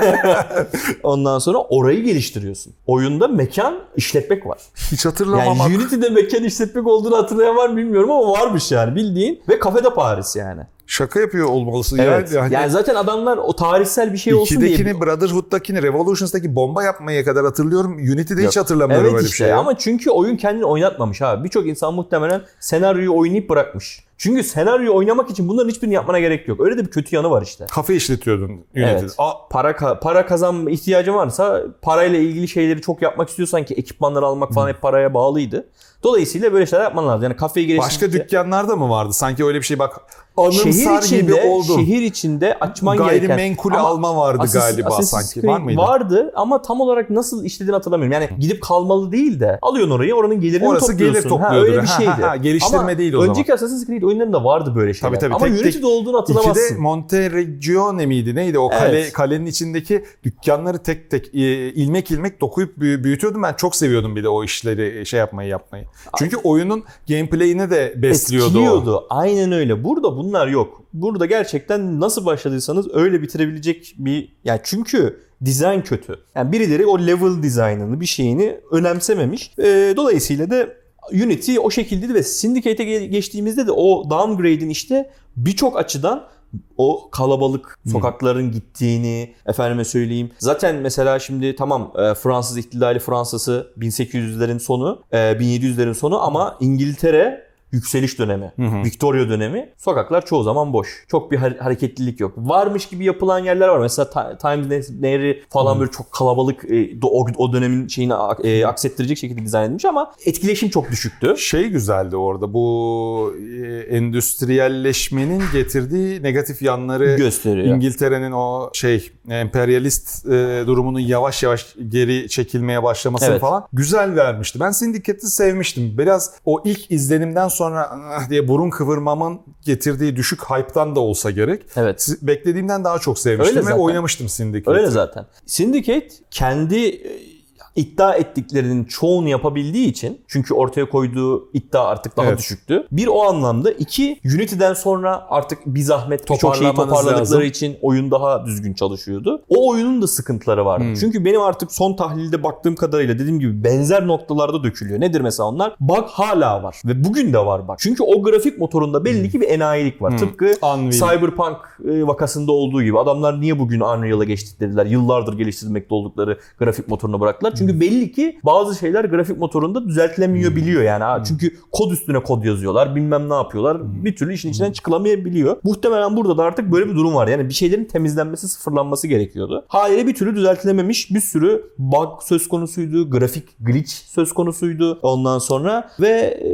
[1.02, 2.74] Ondan sonra orayı geliştiriyorsun.
[2.86, 4.58] Oyunda mekan işletmek var.
[4.74, 5.68] Hiç Yani hatırlamamak.
[5.68, 9.42] Unity'de mekan işletmek olduğunu hatırlayan var mı bilmiyorum ama varmış yani bildiğin.
[9.48, 10.62] Ve kafede Paris yani.
[10.86, 11.98] Şaka yapıyor olmalısın.
[11.98, 12.32] Evet.
[12.32, 14.70] Yani, Yani zaten adamlar o tarihsel bir şey olsun diye.
[14.70, 17.96] İkidekini, Brotherhood'dakini, Revolutions'daki bomba yapmaya kadar hatırlıyorum.
[17.96, 19.52] Unity'de hiç hatırlamıyorum Evet öyle işte bir şey.
[19.52, 21.44] ama çünkü oyun kendini oynatmamış abi.
[21.44, 24.05] Birçok insan muhtemelen senaryoyu oynayıp bırakmış.
[24.18, 26.60] Çünkü senaryoyu oynamak için bunların hiçbirini yapmana gerek yok.
[26.60, 27.66] Öyle de bir kötü yanı var işte.
[27.70, 28.98] Kafe işletiyordun Unity'de.
[29.00, 29.14] Evet.
[29.18, 34.26] Aa, Para ka- para kazanma ihtiyacın varsa parayla ilgili şeyleri çok yapmak istiyorsan ki ekipmanları
[34.26, 35.68] almak falan hep paraya bağlıydı.
[36.02, 37.22] Dolayısıyla böyle şeyler yapman lazım.
[37.22, 38.06] Yani kafeyi geliştirdikçe...
[38.06, 39.12] başka dükkanlarda mı vardı?
[39.12, 40.00] Sanki öyle bir şey bak
[40.36, 41.74] anımsar şehir gibi içinde, oldu.
[41.76, 45.46] şehir içinde açman gereken Gayrimenkul alma vardı Assassin's- galiba Assassin's sanki.
[45.48, 45.78] Var mıydı?
[45.78, 48.12] Vardı ama tam olarak nasıl işlediğini hatırlamıyorum.
[48.12, 51.22] Yani gidip kalmalı değil de alıyorsun orayı oranın gelirini Orası topluyorsun.
[51.22, 51.68] gelir Ha, topluyordur.
[51.72, 52.10] öyle bir Ha, şeydi.
[52.10, 53.30] ha, ha, geliştirme ama değil o zaman.
[53.30, 55.08] Önceki Assassin's Creed oyunlarında vardı böyle şeyler.
[55.10, 56.80] Tabii, tabii, ama tek Unity'de olduğunu İkide hatırlamazsın.
[56.80, 59.12] Monteregione miydi neydi o kale Evet.
[59.12, 61.38] kalenin içindeki dükkanları tek tek e,
[61.72, 65.84] ilmek ilmek dokuyup büyü- büyütüyordum ben çok seviyordum bir de o işleri şey yapmayı yapmayı.
[66.18, 68.48] Çünkü oyunun gameplay'ini de besliyordu o.
[68.48, 69.06] Etkiliyordu.
[69.10, 69.84] Aynen öyle.
[69.84, 70.82] Burada bunlar yok.
[70.92, 76.16] Burada gerçekten nasıl başladıysanız öyle bitirebilecek bir yani çünkü dizayn kötü.
[76.34, 79.52] Yani birileri o level dizaynını bir şeyini önemsememiş.
[79.58, 80.68] Ee, dolayısıyla da
[81.12, 86.28] Unity o şekildeydi ve Syndicate'e ge- geçtiğimizde de o downgrade'in işte birçok açıdan
[86.76, 90.30] o kalabalık sokakların gittiğini efendime söyleyeyim.
[90.38, 97.45] Zaten mesela şimdi tamam e, Fransız ihtilali Fransa'sı 1800'lerin sonu, e, 1700'lerin sonu ama İngiltere
[97.72, 99.72] yükseliş dönemi, Victoria dönemi.
[99.76, 101.04] Sokaklar çoğu zaman boş.
[101.08, 102.34] Çok bir hare- hareketlilik yok.
[102.36, 103.78] Varmış gibi yapılan yerler var.
[103.78, 108.12] Mesela Times Nehri falan böyle çok kalabalık e, o, o dönemin şeyini
[108.44, 111.34] e, aksettirecek şekilde dizayn edilmiş ama etkileşim çok düşüktü.
[111.38, 117.76] Şey güzeldi orada bu e, endüstriyelleşmenin getirdiği negatif yanları gösteriyor.
[117.76, 123.40] İngiltere'nin o şey emperyalist e, durumunun yavaş yavaş geri çekilmeye başlamasını Evet.
[123.40, 124.60] falan güzel vermişti.
[124.60, 125.98] Ben Syndicate'i sevmiştim.
[125.98, 131.62] Biraz o ilk izlenimden sonra "Ah" diye burun kıvırmamın getirdiği düşük hype'tan da olsa gerek.
[131.76, 132.08] Evet.
[132.22, 133.78] Beklediğimden daha çok sevmiştim Öyle ve zaten.
[133.78, 134.74] oynamıştım Syndicate'i.
[134.76, 135.26] Öyle zaten.
[135.46, 137.35] Syndicate kendi e,
[137.76, 142.38] iddia ettiklerinin çoğunu yapabildiği için çünkü ortaya koyduğu iddia artık daha Evet.
[142.38, 142.86] düşüktü.
[142.92, 147.42] Bir o anlamda iki Unity'den sonra artık bir zahmet birçok şeyi toparladıkları lazım.
[147.42, 149.42] için oyun daha düzgün çalışıyordu.
[149.48, 150.84] O oyunun da sıkıntıları vardı.
[150.84, 150.94] Hmm.
[150.94, 155.00] Çünkü benim artık son tahlilde baktığım kadarıyla dediğim gibi benzer noktalarda dökülüyor.
[155.00, 155.76] Nedir mesela onlar?
[155.80, 157.76] Bug hala var ve bugün de var bug.
[157.78, 160.10] Çünkü o grafik motorunda belli ki bir enayilik var.
[160.10, 160.18] Hmm.
[160.18, 160.90] Tıpkı Unreal.
[160.90, 161.56] Cyberpunk
[161.88, 164.86] e, vakasında olduğu gibi adamlar niye bugün Unreal'a geçtik dediler.
[164.86, 167.54] Yıllardır geliştirmekte oldukları grafik motorunu bıraktılar.
[167.58, 171.04] Çünkü belli ki bazı şeyler grafik motorunda düzeltilemiyor biliyor yani.
[171.04, 172.96] Ha, Çünkü kod üstüne kod yazıyorlar.
[172.96, 174.04] Bilmem ne yapıyorlar.
[174.04, 175.56] Bir türlü işin içinden çıkılamayabiliyor.
[175.62, 177.28] Muhtemelen burada da artık böyle bir durum var.
[177.28, 179.64] Yani bir şeylerin temizlenmesi, sıfırlanması gerekiyordu.
[179.68, 183.10] Haliyle bir türlü düzeltilememiş bir sürü bug söz konusuydu.
[183.10, 186.50] Grafik glitch söz konusuydu ondan sonra ve e,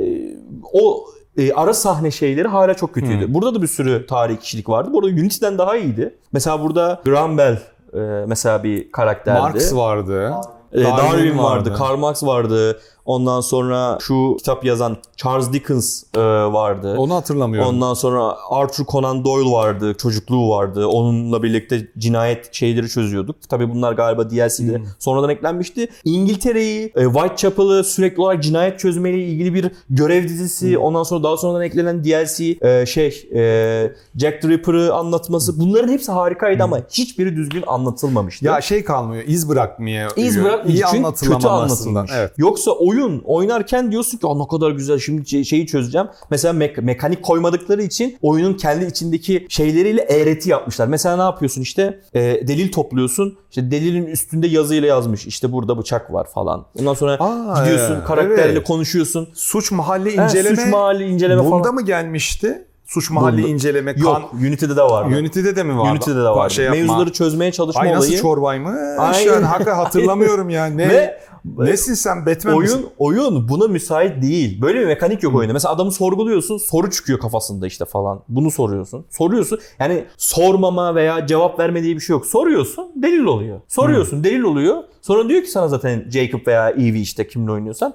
[0.72, 1.04] o
[1.38, 3.34] e, ara sahne şeyleri hala çok kötüydü.
[3.34, 4.90] Burada da bir sürü tarihi kişilik vardı.
[4.92, 6.14] Burada Unity'den daha iyiydi.
[6.32, 7.58] Mesela burada Graham Bell
[7.94, 9.40] e, mesela bir karakterdi.
[9.40, 10.28] Marx vardı.
[10.28, 11.74] E, Darwin Darwin vardı, vardı.
[11.78, 12.80] Karl Marx vardı.
[13.12, 16.20] Ondan sonra şu kitap yazan Charles Dickens e,
[16.52, 16.94] vardı.
[16.98, 17.68] Onu hatırlamıyorum.
[17.68, 19.94] Ondan sonra Arthur Conan Doyle vardı.
[19.98, 20.86] Çocukluğu vardı.
[20.86, 23.36] Onunla birlikte cinayet şeyleri çözüyorduk.
[23.48, 24.84] Tabii bunlar galiba DLC'de Hmm.
[24.98, 25.88] sonradan eklenmişti.
[26.04, 30.68] İngiltere'yi, e, Whitechapel'ı sürekli olarak cinayet çözmeyle ilgili bir görev dizisi.
[30.68, 30.82] Hmm.
[30.82, 35.60] Ondan sonra daha sonradan eklenen DLC e, şey e, Jack the Ripper'ı anlatması.
[35.60, 38.46] Bunların hepsi harikaydı ama hiçbiri düzgün anlatılmamıştı.
[38.46, 38.54] Hmm.
[38.54, 40.08] Ya şey kalmıyor, iz bırakmaya.
[40.16, 40.82] İz bırakmış İyi
[41.14, 42.10] kötü anlatılmış.
[42.14, 42.32] Evet.
[42.36, 46.06] Yoksa oyun oynarken diyorsun ki "Aa, ne kadar güzel şimdi ce- şeyi çözeceğim.
[46.30, 50.86] Mesela mek- mekanik koymadıkları için oyunun kendi içindeki şeyleriyle eğreti yapmışlar.
[50.86, 53.38] Mesela ne yapıyorsun işte e, delil topluyorsun.
[53.50, 55.26] İşte delilin üstünde yazıyla yazmış.
[55.26, 56.66] İşte burada bıçak var falan.
[56.80, 58.64] Ondan sonra Aa, gidiyorsun karakterle Evet.
[58.66, 59.28] konuşuyorsun.
[59.34, 60.56] Suç mahalli Ha, inceleme.
[60.56, 61.74] suç mahalli inceleme Bunda falan.
[61.74, 62.66] mı gelmişti?
[62.94, 63.94] Suç mahalli Bunda- inceleme.
[63.94, 65.14] Kan, Yok Unity'de de vardı.
[65.18, 65.90] Unity'de de mi vardı?
[65.90, 66.54] Unity'de de vardı.
[66.54, 66.80] Şey yapma.
[66.80, 68.22] Mevzuları çözmeye çalışma Ay nasıl olayı.
[68.22, 68.72] çorbaymış.
[68.98, 69.32] Aynen.
[69.32, 70.66] Yani hakikaten hatırlamıyorum ya.
[70.76, 72.86] Ne, Ve nesin sen Batman oyun misin?
[72.98, 74.62] oyun buna müsait değil.
[74.62, 75.52] Böyle bir mekanik yok oyunda.
[75.52, 78.20] Mesela adamı sorguluyorsun, soru çıkıyor kafasında işte falan.
[78.28, 79.04] Bunu soruyorsun.
[79.10, 79.58] Soruyorsun.
[79.78, 82.26] Yani sormama veya cevap verme diye bir şey yok.
[82.26, 83.60] Soruyorsun, delil oluyor.
[83.68, 84.76] Soruyorsun, delil oluyor.
[85.02, 87.94] Sonra diyor ki sana zaten Jacob veya Evie işte kimle oynuyorsan.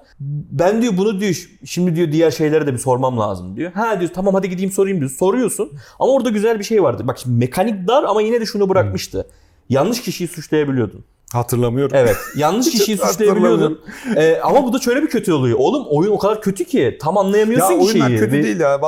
[0.51, 3.71] Ben diyor bunu diyor şimdi diyor diğer şeylere de bir sormam lazım diyor.
[3.71, 5.11] Ha diyor tamam hadi gideyim sorayım diyor.
[5.11, 5.71] Soruyorsun.
[5.99, 7.07] Ama orada güzel bir şey vardı.
[7.07, 9.27] Bak şimdi mekanik dar ama yine de şunu bırakmıştı.
[9.69, 11.03] Yanlış kişiyi suçlayabiliyordun.
[11.33, 11.97] Hatırlamıyorum.
[11.97, 12.15] Evet.
[12.35, 13.79] Yanlış kişiyi suçlayabiliyordun.
[14.15, 15.57] Ee, ama bu da şöyle bir kötü oluyor.
[15.61, 18.19] Oğlum oyun o kadar kötü ki tam Ya anlayamıyorsun ki oyunlar şeyi.
[18.19, 18.81] kötü Ve- değil ya.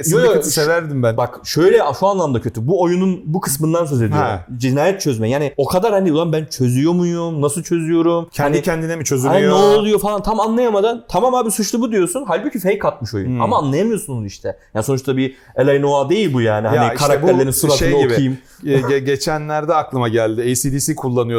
[0.00, 1.16] Yo, Syndicate'i şu- severdim ben.
[1.16, 2.66] Bak şöyle şu anlamda kötü.
[2.66, 4.26] Bu oyunun bu kısmından söz ediyorum.
[4.26, 4.46] Ha.
[4.56, 5.28] Cinayet çözme.
[5.30, 7.42] Yani o kadar hani ulan ben çözüyor muyum?
[7.42, 8.28] Nasıl çözüyorum?
[8.32, 9.50] Kendi hani, kendine mi çözülüyor?
[9.50, 12.24] ne oluyor falan tam anlayamadan tamam abi suçlu bu diyorsun.
[12.28, 13.26] Halbuki fake atmış oyun.
[13.28, 13.40] Hmm.
[13.40, 14.56] Ama anlayamıyorsun onu işte.
[14.74, 15.80] Yani sonuçta bir L.A.
[15.80, 16.66] Noir değil bu yani.
[16.66, 18.04] Hani Ya işte karakterlerin suratını şey gibi.
[18.12, 18.38] okuyayım.
[18.64, 20.40] Ge- ge- geçenlerde aklıma geldi.
[20.42, 20.94] ACDC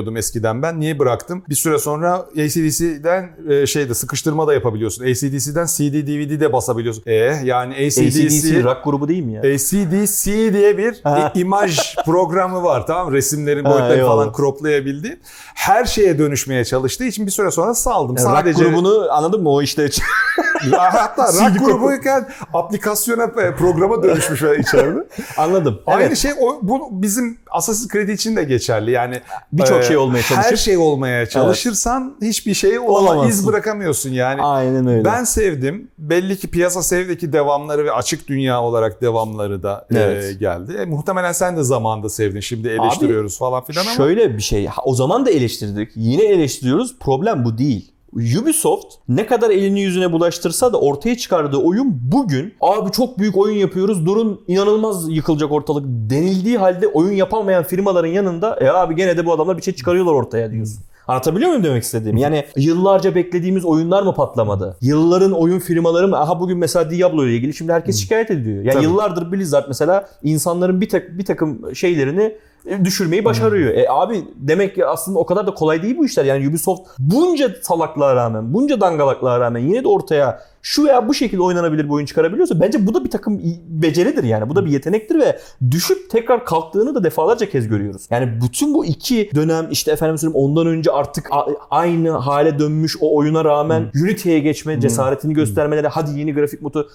[0.05, 0.79] kullanıyordum eskiden ben.
[0.79, 1.43] Niye bıraktım?
[1.49, 5.03] Bir süre sonra ACDC'den e, şeyde sıkıştırma da yapabiliyorsun.
[5.03, 7.03] ACDC'den CD, DVD de basabiliyorsun.
[7.05, 7.13] E
[7.43, 9.39] yani ACDC ACDC rock grubu değil mi ya?
[9.41, 11.31] ACDC diye bir Ha.
[11.35, 13.13] imaj programı var tamam?
[13.13, 14.15] Resimlerin Ha, boyutlarını eyvallah.
[14.23, 15.19] falan croplayabildi.
[15.55, 18.15] Her şeye dönüşmeye çalıştığı için bir süre sonra saldım.
[18.17, 19.49] Yani rock Sadece grubunu anladın mı?
[19.49, 19.89] O işte
[20.71, 25.07] Hatta rock grubuyken aplikasyona e, programa dönüşmüş içeride.
[25.37, 25.79] Anladım.
[25.87, 26.17] Aynı Evet.
[26.17, 28.91] şey o, bu bizim Assassin's Creed için de geçerli.
[28.91, 29.21] Yani
[29.53, 33.29] Birçok e, şey olmaya Her çalışıp- şey olmaya çalışırsan hiçbir şey olama, Olamazsın.
[33.29, 34.41] iz bırakamıyorsun yani.
[34.41, 35.05] Aynen öyle.
[35.05, 35.87] Ben sevdim.
[35.97, 40.39] Belli ki piyasa sevdeki devamları ve açık dünya olarak devamları da e, Evet.
[40.39, 40.73] geldi.
[40.81, 42.39] E, muhtemelen sen de zamanında sevdin.
[42.39, 43.91] Şimdi eleştiriyoruz falan filan ama.
[43.91, 44.69] Şöyle bir şey.
[44.85, 45.91] O zaman da eleştirdik.
[45.95, 46.99] Yine eleştiriyoruz.
[46.99, 47.91] Problem bu değil.
[48.15, 53.57] Ubisoft ne kadar elini yüzüne bulaştırsa da ortaya çıkardığı oyun bugün abi çok büyük oyun
[53.57, 59.25] yapıyoruz durun inanılmaz yıkılacak ortalık denildiği halde oyun yapamayan firmaların yanında e abi gene de
[59.25, 60.79] bu adamlar bir şey çıkarıyorlar ortaya diyorsun.
[61.07, 62.17] Anlatabiliyor muyum demek istediğim?
[62.17, 64.77] Yani yıllarca beklediğimiz oyunlar mı patlamadı?
[64.81, 66.17] Yılların oyun firmaları mı?
[66.17, 68.63] Aha bugün mesela Diablo ile ilgili şimdi herkes şikayet ediyor.
[68.63, 68.83] Yani Tabii.
[68.83, 73.73] yıllardır Blizzard mesela insanların bir, tak, bir takım şeylerini e, düşürmeyi başarıyor.
[73.73, 76.25] E abi demek ki aslında o kadar da kolay değil bu işler.
[76.25, 81.41] Yani Ubisoft bunca salaklığa rağmen, bunca dangalaklığa rağmen yine de ortaya şu veya bu şekilde
[81.41, 84.49] oynanabilir bir oyun çıkarabiliyorsa bence bu da bir takım beceridir yani.
[84.49, 85.39] Bu da bir yetenektir ve
[85.71, 88.07] düşüp tekrar kalktığını da defalarca kez görüyoruz.
[88.09, 91.29] Yani bütün bu iki dönem işte efendim söyleyeyim ondan önce artık
[91.71, 96.89] aynı hale dönmüş o oyuna rağmen Unity'ye geçme cesaretini göstermeleri hadi yeni grafik modu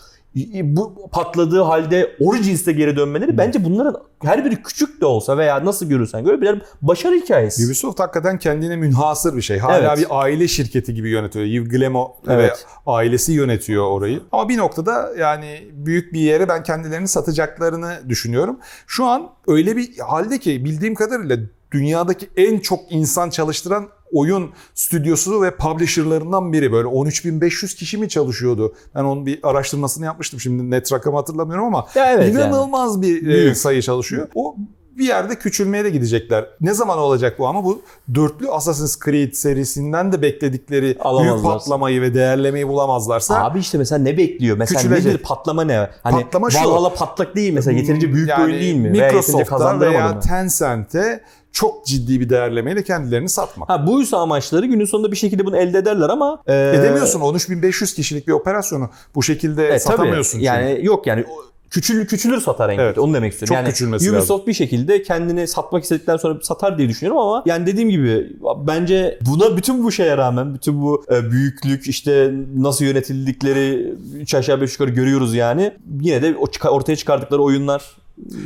[0.62, 5.86] bu patladığı halde Origins'te geri dönmeleri bence bunların her biri küçük de olsa veya nasıl
[5.86, 7.66] görürsen göre birer başarı hikayesi.
[7.66, 9.58] Ubisoft hakikaten kendine münhasır bir şey.
[9.58, 9.98] Hala Evet.
[9.98, 11.44] bir aile şirketi gibi yönetiyor.
[11.44, 12.66] Yves ve Evet.
[12.86, 14.20] ailesi yönetiyor orayı.
[14.32, 18.58] Ama bir noktada yani büyük bir yere ben kendilerini satacaklarını düşünüyorum.
[18.86, 21.36] Şu an öyle bir halde ki bildiğim kadarıyla
[21.72, 26.72] dünyadaki en çok insan çalıştıran oyun stüdyosu ve publisher'larından biri.
[26.72, 28.74] Böyle 13.500 kişi mi çalışıyordu?
[28.94, 30.40] Ben onun bir araştırmasını yapmıştım.
[30.40, 33.56] Şimdi net rakamı hatırlamıyorum ama Ya evet inanılmaz bir e, Büyük.
[33.56, 34.28] sayı çalışıyor.
[34.34, 34.56] O
[34.98, 36.46] bir yerde küçülmeye de gidecekler.
[36.60, 37.82] Ne zaman olacak bu ama bu
[38.14, 40.82] dörtlü Assassin's Creed serisinden de bekledikleri
[41.22, 44.56] büyük patlamayı ve değerlemeyi bulamazlarsa Abi işte mesela ne bekliyor?
[44.56, 45.06] Mesela Küçülecek.
[45.12, 45.90] nedir patlama ne?
[46.02, 46.58] Hani Patlama şu.
[46.58, 48.92] Valhalla patlak değil mesela yeterince büyük bir oyun değil mi?
[48.92, 49.08] Veya
[49.44, 50.20] kazandıramadı veya mı?
[50.20, 51.20] Tencent'e
[51.52, 53.68] çok ciddi bir değerlemeyle kendilerini satmak.
[53.68, 58.28] Ha buysa amaçları günün sonunda bir şekilde bunu elde ederler ama e, Edemiyorsun 13.500 kişilik
[58.28, 59.80] bir operasyonu bu şekilde E, tabii.
[59.80, 60.32] satamıyorsun.
[60.32, 60.44] çünkü.
[60.44, 61.24] Yani yok yani
[61.70, 62.84] küçülür küçülür satar en kötü.
[62.86, 62.98] Evet.
[62.98, 63.54] Onu demek istiyorum.
[63.54, 67.66] Çok yani küçülmesi Ubisoft bir şekilde kendini satmak istedikten sonra satar diye düşünüyorum ama yani
[67.66, 68.32] dediğim gibi
[68.66, 74.60] bence buna bütün bu şeye rağmen bütün bu e, büyüklük işte nasıl yönetildikleri üç aşağı
[74.60, 75.72] beş yukarı görüyoruz yani.
[76.00, 76.36] Yine de
[76.70, 77.96] ortaya çıkardıkları oyunlar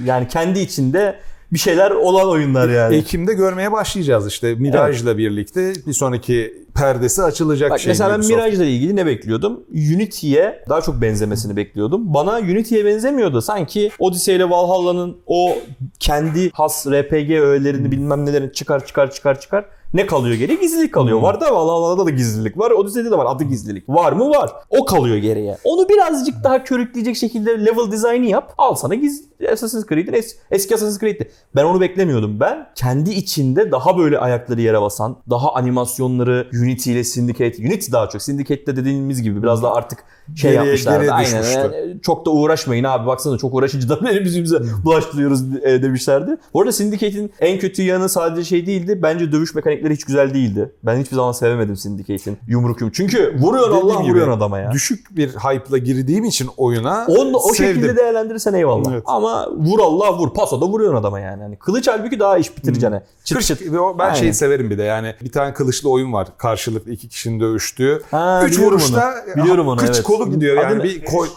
[0.04, 1.16] yani kendi içinde
[1.52, 2.96] bir şeyler olan oyunlar yani.
[2.96, 7.90] Ekim'de görmeye başlayacağız işte Mirage'la birlikte bir sonraki perdesi açılacak Bak şey.
[7.90, 8.34] mesela ben Ubisoft.
[8.34, 9.60] Mirage ile ilgili ne bekliyordum?
[9.70, 12.14] Unity'ye daha çok benzemesini bekliyordum.
[12.14, 13.42] Bana Unity'ye benzemiyordu.
[13.42, 15.56] Sanki Odyssey ile Valhalla'nın o
[16.00, 19.64] kendi has RPG öğelerini bilmem nelerini çıkar çıkar çıkar çıkar.
[19.94, 20.58] Ne kalıyor geriye?
[20.60, 21.16] Gizlilik kalıyor.
[21.18, 21.24] Hmm.
[21.24, 22.70] Var da Valhalla'da da gizlilik var.
[22.70, 23.26] Odyssey'de de var.
[23.28, 23.88] Adı gizlilik.
[23.88, 24.30] Var mı?
[24.30, 24.52] Var.
[24.70, 25.56] O kalıyor geriye.
[25.64, 28.54] Onu birazcık daha körükleyecek şekilde level dizaynı yap.
[28.58, 31.30] Al sana giz Assassin's Creed'in es- eski Assassin's Creed'ti.
[31.56, 32.40] Ben onu beklemiyordum.
[32.40, 38.08] Ben kendi içinde daha böyle ayakları yere basan, daha animasyonları Unity ile Syndicate, Unity daha
[38.08, 38.22] çok.
[38.22, 40.04] Syndicate'de dediğimiz gibi biraz daha artık
[40.36, 40.98] şey Geriye- yapmışlardı.
[40.98, 41.28] geriye Aynen.
[41.42, 41.58] düşmüştü.
[41.60, 46.36] Yani Çok da uğraşmayın abi baksana çok uğraşınca da yüzümüze bulaştırıyoruz e, demişlerdi.
[46.54, 48.98] Bu arada Syndicate'in en kötü yanı sadece şey değildi.
[49.02, 50.72] Bence dövüş mekanikleri hiç güzel değildi.
[50.82, 52.94] Ben hiçbir zaman sevemedim Syndicate'in yumruk yumruk.
[52.94, 54.72] Çünkü vuruyor Dediğim Allah gibi, vuruyor adama ya.
[54.72, 57.74] Düşük bir hype'la girdiğim için oyuna Onu o sevdim.
[57.74, 58.92] şekilde değerlendirirsen eyvallah.
[58.92, 59.02] Evet.
[59.06, 60.34] Ama vur Allah vur.
[60.34, 61.42] Paso da vuruyorsun adama yani.
[61.42, 63.02] Hani kılıç halbuki daha iş bitireceğine.
[63.24, 63.60] Çıt Kırk- çıt.
[63.72, 64.14] ben Aynen.
[64.14, 68.02] şeyi severim bir de yani bir tane kılıçlı oyun var karşılıklı iki kişinin dövüştüğü.
[68.10, 69.42] Ha, Üç vuruşta onu.
[69.42, 70.02] Biliyorum onu, kıç evet.
[70.18, 71.28] Kolu gidiyor yani Adı bir koy.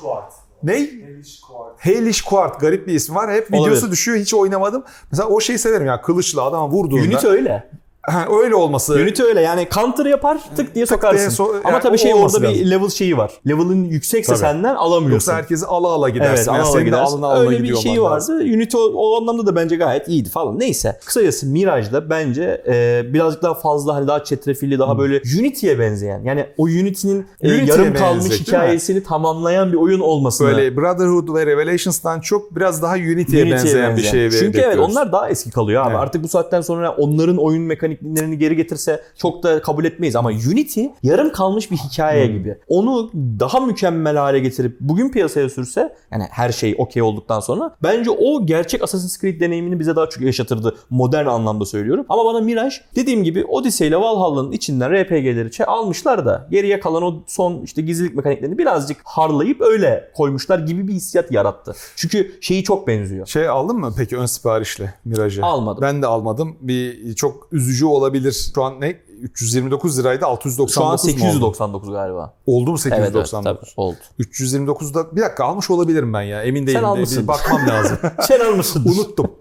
[0.63, 0.89] Ne?
[1.77, 2.61] Hellish Quart.
[2.61, 3.31] Garip bir ismi var.
[3.31, 3.91] Hep videosu Olabilir.
[3.91, 4.83] düşüyor hiç oynamadım.
[5.11, 7.01] Mesela o şeyi severim ya kılıçlı adama vurduğunda.
[7.01, 7.69] Unity öyle.
[8.09, 8.93] Ha, öyle olması.
[8.93, 11.17] Unity öyle yani counter yapar tık diye sokarsın.
[11.17, 12.71] diye so- Ama yani tabii şey orada bir lazım.
[12.71, 13.31] level şeyi var.
[13.47, 14.39] Level'ın yüksekse Tabii.
[14.39, 15.11] senden alamıyorsun.
[15.13, 16.51] Yoksa herkesi ala ala gidersin.
[16.51, 17.13] Evet, Yani senin de gidersin.
[17.13, 18.15] alına alına Öyle bir şey olman vardı.
[18.15, 18.35] lazım.
[18.39, 20.59] Unity o, o anlamda da bence gayet iyiydi falan.
[20.59, 20.99] Neyse.
[21.05, 26.23] Kısacası Mirage'da bence e, birazcık daha fazla hani daha çetrefilli, daha böyle Unity'ye benzeyen.
[26.23, 30.47] Yani o Unity'nin e, Unity'ye yarım kalmış benzeyecek, hikayesini tamamlayan bir oyun olmasını.
[30.47, 35.11] Böyle Brotherhood ve Revelations'tan çok biraz daha Unity'ye, Unity'ye benzeyen, bir şey Çünkü evet onlar
[35.11, 35.89] daha eski kalıyor abi.
[35.89, 35.99] Evet.
[35.99, 37.63] Artık bu saatten sonra onların oyun
[38.01, 40.15] mekaniklerini geri getirse çok da kabul etmeyiz.
[40.15, 42.33] Ama Unity yarım kalmış bir hikaye Hmm.
[42.33, 42.57] gibi.
[42.67, 48.09] Onu daha mükemmel hale getirip bugün piyasaya sürse yani her şey okey olduktan sonra bence
[48.11, 50.75] o gerçek Assassin's Creed deneyimini bize daha çok yaşatırdı.
[50.89, 52.05] Modern anlamda söylüyorum.
[52.09, 57.23] Ama bana Mirage dediğim gibi Odyssey ile Valhalla'nın içinden RPG'leri almışlar da geriye kalan o
[57.27, 61.73] son işte gizlilik mekaniklerini birazcık harlayıp öyle koymuşlar gibi bir hissiyat yarattı.
[61.95, 63.27] Çünkü şeyi çok benziyor.
[63.27, 65.45] Şey aldın mı peki ön siparişle Mirage'ı?
[65.45, 65.81] Almadım.
[65.81, 66.55] Ben de almadım.
[66.61, 68.51] Bir çok üzücü olabilir.
[68.55, 71.01] Şu an ne 329 liraydı 699 Şu an mu oldu?
[71.01, 72.33] 899 galiba.
[72.45, 73.43] Oldu mu Evet, evet 899?
[73.43, 73.97] tabii oldu.
[74.19, 76.85] 329'da bir dakika almış olabilirim ben ya emin değilim.
[76.85, 77.23] almışsın.
[77.23, 77.97] Bir bakmam lazım.
[78.21, 78.85] Sen almışsın.
[78.85, 79.31] Unuttum.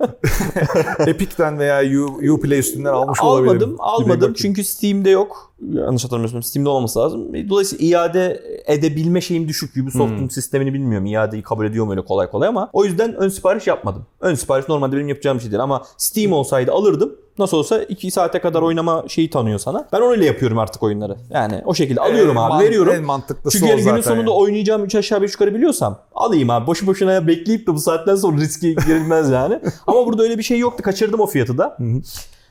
[1.06, 3.56] Epic'ten veya U- Uplay üstünden almış olabilirim.
[3.59, 4.35] Almadım, Bir almadım bakayım.
[4.35, 5.52] çünkü Steam'de yok.
[5.73, 7.49] Yanlış hatırlamıyorsam Steam'de olması lazım.
[7.51, 9.77] Dolayısıyla iade edebilme şeyim düşük.
[9.77, 10.31] Ubisoft'un Hmm.
[10.31, 11.07] sistemini bilmiyorum.
[11.07, 14.07] İadeyi kabul ediyor mu öyle kolay kolay ama o yüzden ön sipariş yapmadım.
[14.21, 17.16] Ön sipariş normalde benim yapacağım şey değil ama Steam olsaydı alırdım.
[17.38, 19.88] Nasıl olsa 2 saate kadar oynama şeyi tanıyor sana.
[19.92, 21.16] Ben öyle yapıyorum artık oyunları.
[21.31, 22.92] Yani o şekilde alıyorum En abi, veriyorum.
[22.97, 24.31] En mantıklısı Çünkü o yani günün sonunda yani.
[24.31, 26.66] oynayacağım 3 aşağı 5 yukarı biliyorsam alayım abi.
[26.66, 29.61] Boşu boşuna bekleyip de bu saatten sonra riske girilmez yani.
[29.87, 30.83] Ama burada öyle bir şey yoktu.
[30.83, 31.77] Kaçırdım o fiyatı da.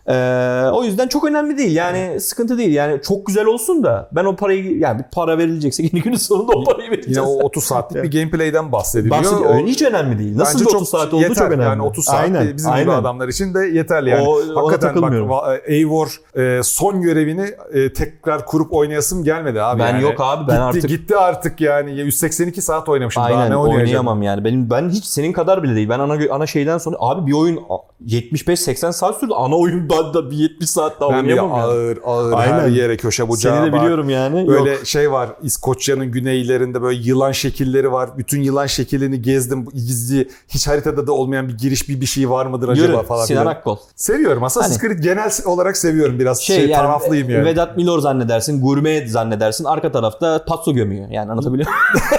[0.07, 1.75] Ee, o yüzden çok önemli değil.
[1.75, 2.73] Yani sıkıntı değil.
[2.73, 6.51] Yani çok güzel olsun da ben o parayı yani bir para verilecekse yine günün sonunda
[6.51, 7.17] o parayı vereceğiz.
[7.17, 9.17] Yine o 30 saatlik bir gameplay'den bahsediliyor.
[9.17, 9.55] Bahsediyor.
[9.55, 10.37] O- hiç önemli değil.
[10.37, 11.35] Nasıl bir 30 saat olduğu yeter.
[11.35, 11.63] çok önemli.
[11.63, 13.01] Yani 30 saat Aynen, bizim gibi aynen.
[13.01, 14.27] adamlar için de yeterli yani.
[14.27, 19.79] O- Hakikaten bak va- Eivor e, son görevini e, tekrar kurup oynayasım gelmedi abi.
[19.79, 20.03] Ben yani.
[20.03, 23.85] yok abi, ben gitti, artık- Gitti artık yani 182 saat oynamışım daha Aynen ne oynayacağım.
[23.87, 24.43] oynayamam yani.
[24.43, 25.89] Benim ben hiç senin kadar bile değil.
[25.89, 27.59] Ben ana ana şeyden sonra abi bir oyun
[28.05, 29.33] 75-80 saat sürdü.
[29.35, 31.61] Ana oyunda da bir 70 saat daha Ben oynayamam yani.
[31.63, 32.59] ağır ağır Aynen.
[32.59, 33.81] her yere köşe bucağı Seni de var.
[33.81, 34.47] biliyorum yani.
[34.47, 34.85] Böyle Yok.
[34.85, 38.09] şey var İskoçya'nın güneylerinde böyle yılan şekilleri var.
[38.17, 39.65] Bütün yılan şeklini gezdim.
[39.73, 43.25] Gizli hiç haritada da olmayan bir giriş bir bir şey var mıdır acaba Yürü falan.
[43.25, 43.45] Sinan.
[43.45, 43.77] Akkol.
[43.95, 44.43] Seviyorum.
[44.43, 46.41] Assassin's Creed genel olarak seviyorum biraz.
[46.41, 47.45] Şey, Şey, yani, taraflıyım yani.
[47.45, 49.63] Vedat Milor zannedersin, gurme zannedersin.
[49.65, 51.09] Arka tarafta patso gömüyor.
[51.09, 52.09] Yani anlatabiliyor muyum?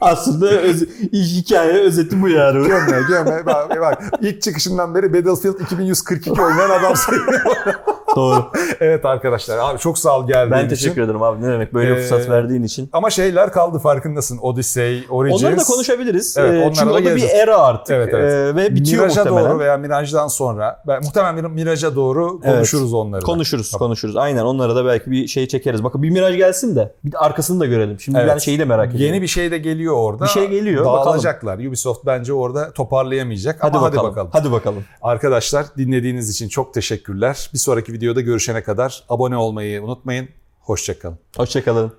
[0.00, 2.68] Aslında öz, hikaye özeti bu yani.
[2.68, 3.46] Gömme gömme.
[3.46, 7.14] Bak, bak, ilk çıkışından beri Battlefield 2142 oynayan adamsın.
[8.16, 8.44] Doğru.
[8.80, 9.58] evet arkadaşlar.
[9.58, 10.68] Abi çok sağ ol geldiğin Ben için.
[10.68, 11.42] teşekkür ederim abi.
[11.42, 12.88] Ne demek böyle Ee, fırsat verdiğin için.
[12.92, 14.38] Ama şeyler kaldı farkındasın.
[14.38, 15.42] Odyssey, Origins.
[15.42, 16.36] Onları da konuşabiliriz.
[16.38, 17.90] Evet, Ee, Çünkü da o da bir era artık.
[17.96, 18.32] Evet, evet.
[18.32, 19.50] Ee, ve bitiyor Mirage'a muhtemelen.
[19.50, 20.82] doğru veya Mirage'dan sonra.
[20.86, 22.54] Ben, muhtemelen Mirage'a doğru Evet.
[22.54, 23.22] konuşuruz onları.
[23.22, 23.26] da.
[23.26, 24.16] Konuşuruz, konuşuruz.
[24.16, 25.84] Aynen onlara da belki bir şey çekeriz.
[25.84, 28.00] Bakın bir Mirage gelsin de bir de arkasını da görelim.
[28.00, 28.30] Şimdi Evet.
[28.34, 29.06] ben şeyi de merak ediyorum.
[29.06, 30.24] Yeni bir şey de geliyor orada.
[30.24, 31.58] Bir şey geliyor, Dağılacaklar.
[31.58, 33.56] Ubisoft bence orada toparlayamayacak.
[33.60, 34.04] hadi Ama bakalım.
[34.04, 34.30] hadi bakalım.
[34.32, 34.84] Hadi bakalım.
[35.02, 37.50] Arkadaşlar dinlediğiniz için çok teşekkürler.
[37.54, 40.28] Bir sonraki videoda görüşene kadar abone olmayı unutmayın.
[40.60, 41.18] Hoşçakalın.
[41.36, 41.94] Hoşçakalın.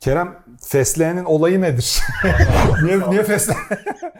[0.00, 2.00] Kerem fesleğenin olayı nedir?
[2.82, 3.60] niye, niye fesleğen?